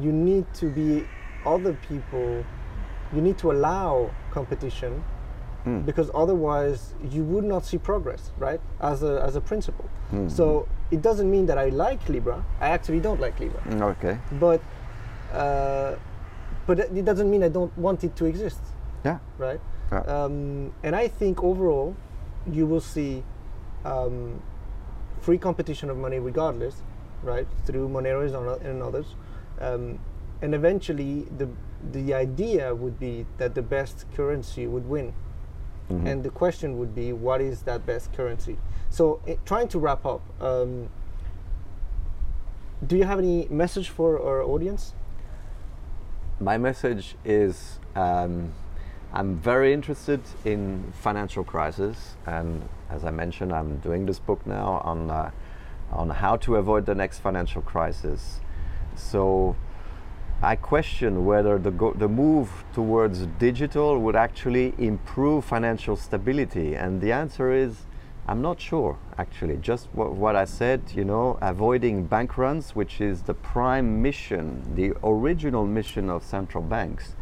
you 0.00 0.12
need 0.12 0.46
to 0.54 0.66
be 0.70 1.06
other 1.44 1.74
people. 1.88 2.44
You 3.12 3.20
need 3.20 3.38
to 3.38 3.52
allow 3.52 4.10
competition, 4.30 5.02
hmm. 5.64 5.80
because 5.80 6.10
otherwise 6.14 6.94
you 7.10 7.22
would 7.24 7.44
not 7.44 7.64
see 7.64 7.78
progress, 7.78 8.32
right? 8.38 8.60
As 8.80 9.02
a 9.02 9.22
as 9.22 9.36
a 9.36 9.40
principle. 9.40 9.88
Hmm. 10.10 10.28
So 10.28 10.66
it 10.90 11.02
doesn't 11.02 11.30
mean 11.30 11.46
that 11.46 11.58
I 11.58 11.68
like 11.68 12.08
Libra. 12.08 12.44
I 12.60 12.68
actually 12.70 13.00
don't 13.00 13.20
like 13.20 13.38
Libra, 13.40 13.60
okay. 13.92 14.18
but 14.40 14.60
uh, 15.32 15.96
but 16.66 16.78
it 16.80 17.04
doesn't 17.04 17.30
mean 17.30 17.42
I 17.42 17.48
don't 17.48 17.76
want 17.78 18.04
it 18.04 18.16
to 18.16 18.24
exist 18.26 18.60
Yeah. 19.04 19.18
right? 19.38 19.60
Yeah. 19.92 20.00
Um, 20.00 20.72
and 20.82 20.94
I 20.96 21.08
think 21.08 21.42
overall, 21.42 21.94
you 22.50 22.66
will 22.66 22.80
see 22.80 23.22
um, 23.84 24.42
free 25.20 25.38
competition 25.38 25.90
of 25.90 25.96
money 25.96 26.18
regardless, 26.18 26.82
right? 27.22 27.46
Through 27.66 27.88
Moneros 27.88 28.34
and 28.34 28.66
and 28.66 28.82
others, 28.82 29.14
um, 29.60 29.98
and 30.42 30.54
eventually 30.54 31.26
the 31.36 31.48
the 31.92 32.12
idea 32.14 32.74
would 32.74 32.98
be 32.98 33.24
that 33.38 33.54
the 33.54 33.62
best 33.62 34.04
currency 34.16 34.66
would 34.66 34.88
win. 34.88 35.12
And 35.88 36.22
the 36.22 36.30
question 36.30 36.78
would 36.78 36.94
be, 36.94 37.12
what 37.12 37.40
is 37.40 37.62
that 37.62 37.86
best 37.86 38.12
currency? 38.12 38.58
So, 38.90 39.20
i 39.26 39.38
trying 39.44 39.68
to 39.68 39.78
wrap 39.78 40.04
up, 40.04 40.22
um, 40.40 40.88
do 42.86 42.96
you 42.96 43.04
have 43.04 43.18
any 43.18 43.48
message 43.50 43.88
for 43.88 44.20
our 44.20 44.42
audience? 44.42 44.94
My 46.40 46.58
message 46.58 47.16
is 47.24 47.78
um, 47.96 48.52
I'm 49.12 49.36
very 49.36 49.72
interested 49.72 50.20
in 50.44 50.92
financial 51.00 51.42
crisis, 51.42 52.16
and 52.26 52.68
as 52.90 53.04
I 53.04 53.10
mentioned, 53.10 53.52
I'm 53.52 53.78
doing 53.78 54.06
this 54.06 54.18
book 54.18 54.46
now 54.46 54.80
on 54.84 55.10
uh, 55.10 55.30
on 55.90 56.10
how 56.10 56.36
to 56.36 56.56
avoid 56.56 56.84
the 56.84 56.94
next 56.94 57.20
financial 57.20 57.62
crisis. 57.62 58.40
So 58.94 59.56
I 60.40 60.54
question 60.54 61.24
whether 61.24 61.58
the, 61.58 61.72
go- 61.72 61.94
the 61.94 62.06
move 62.06 62.64
towards 62.72 63.26
digital 63.40 63.98
would 63.98 64.14
actually 64.14 64.72
improve 64.78 65.44
financial 65.44 65.96
stability. 65.96 66.76
And 66.76 67.00
the 67.00 67.10
answer 67.10 67.52
is 67.52 67.86
I'm 68.28 68.40
not 68.40 68.60
sure, 68.60 68.98
actually. 69.16 69.56
Just 69.56 69.88
what, 69.94 70.12
what 70.12 70.36
I 70.36 70.44
said, 70.44 70.82
you 70.94 71.04
know, 71.04 71.38
avoiding 71.40 72.04
bank 72.04 72.38
runs, 72.38 72.76
which 72.76 73.00
is 73.00 73.22
the 73.22 73.34
prime 73.34 74.00
mission, 74.00 74.62
the 74.76 74.92
original 75.02 75.66
mission 75.66 76.08
of 76.08 76.22
central 76.22 76.62
banks, 76.62 77.16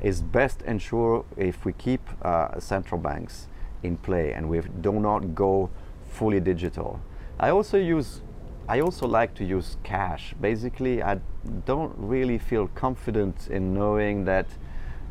is 0.00 0.20
best 0.20 0.62
ensured 0.62 1.24
if 1.36 1.64
we 1.64 1.72
keep 1.72 2.00
uh, 2.22 2.58
central 2.58 3.00
banks 3.00 3.46
in 3.84 3.96
play 3.96 4.32
and 4.32 4.48
we 4.48 4.60
do 4.80 4.92
not 4.92 5.36
go 5.36 5.70
fully 6.08 6.40
digital. 6.40 7.00
I 7.38 7.50
also 7.50 7.78
use 7.78 8.22
I 8.68 8.80
also 8.80 9.06
like 9.06 9.34
to 9.34 9.44
use 9.44 9.76
cash. 9.84 10.34
Basically, 10.40 11.02
I 11.02 11.20
don't 11.64 11.94
really 11.96 12.38
feel 12.38 12.68
confident 12.74 13.48
in 13.48 13.72
knowing 13.74 14.24
that 14.24 14.46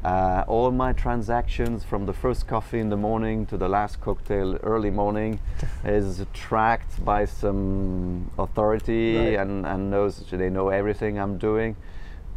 uh, 0.04 0.44
all 0.48 0.72
my 0.72 0.94
transactions 0.94 1.84
from 1.84 2.06
the 2.06 2.14
first 2.14 2.48
coffee 2.48 2.80
in 2.80 2.90
the 2.90 2.98
morning 2.98 3.46
to 3.48 3.58
the 3.58 3.68
last 3.68 4.02
cocktail 4.02 4.56
early 4.62 4.92
morning 4.92 5.40
is 5.84 6.24
tracked 6.34 7.04
by 7.04 7.26
some 7.26 8.30
authority 8.38 9.18
Right. 9.18 9.40
and, 9.40 9.66
and 9.66 9.90
knows 9.90 10.24
they 10.30 10.50
know 10.50 10.70
everything 10.70 11.18
I'm 11.18 11.38
doing. 11.38 11.76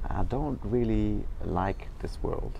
I 0.08 0.22
don't 0.22 0.60
really 0.62 1.24
like 1.44 1.88
this 1.98 2.18
world. 2.22 2.58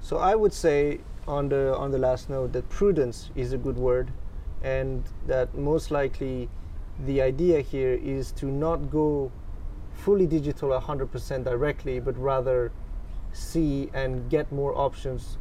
So 0.00 0.16
I 0.16 0.34
would 0.34 0.52
say 0.54 1.00
on 1.28 1.50
the 1.50 1.76
on 1.76 1.90
the 1.90 1.98
last 1.98 2.30
note 2.30 2.52
that 2.54 2.68
prudence 2.70 3.30
is 3.36 3.52
a 3.52 3.58
good 3.58 3.76
word, 3.76 4.10
and 4.62 5.04
that 5.26 5.54
most 5.54 5.90
likely 5.90 6.48
the 7.06 7.22
idea 7.22 7.60
here 7.60 7.92
is 7.92 8.32
to 8.32 8.46
not 8.46 8.90
go 8.90 9.30
fully 9.92 10.26
digital 10.26 10.70
100% 10.70 11.44
directly, 11.44 12.00
but 12.00 12.16
rather 12.18 12.72
see 13.32 13.90
and 13.92 14.30
get 14.30 14.50
more 14.52 14.76
options, 14.76 15.38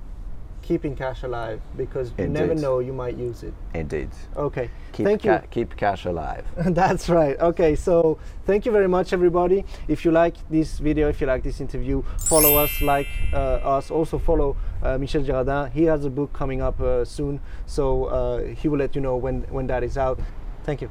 keeping 0.62 0.96
cash 0.96 1.24
alive 1.24 1.62
because 1.78 2.12
you 2.18 2.28
never 2.28 2.54
know 2.54 2.80
you 2.80 2.92
might 2.92 3.16
use 3.16 3.44
it. 3.44 3.54
Indeed. 3.74 4.10
Okay, 4.36 4.70
Keep, 4.92 5.06
thank 5.06 5.24
you. 5.24 5.40
keep 5.50 5.78
cash 5.78 6.06
alive. 6.06 6.46
That's 6.58 7.08
right. 7.10 7.40
Okay, 7.40 7.76
so 7.76 8.18
thank 8.46 8.66
you 8.66 8.72
very 8.72 8.88
much, 8.90 9.14
everybody. 9.14 9.64
If 9.88 10.04
you 10.04 10.12
like 10.12 10.36
this 10.50 10.80
video, 10.80 11.08
if 11.08 11.22
you 11.22 11.28
like 11.28 11.44
this 11.44 11.62
interview, 11.62 12.04
follow 12.26 12.58
us, 12.58 12.82
like 12.82 13.08
uh, 13.34 13.78
us. 13.78 13.90
Also 13.92 14.20
follow 14.20 14.58
uh, 14.84 14.98
Michel 14.98 15.24
Girardin. 15.24 15.72
He 15.72 15.84
has 15.84 16.04
a 16.06 16.10
book 16.10 16.34
coming 16.34 16.62
up 16.62 16.82
uh, 16.82 17.06
soon, 17.06 17.40
so 17.66 18.06
uh, 18.06 18.40
he 18.56 18.68
will 18.68 18.80
let 18.80 18.96
you 18.96 19.02
know 19.02 19.16
when 19.16 19.44
when 19.50 19.68
that 19.68 19.84
is 19.84 19.98
out. 19.98 20.20
Thank 20.64 20.82
you. 20.82 20.90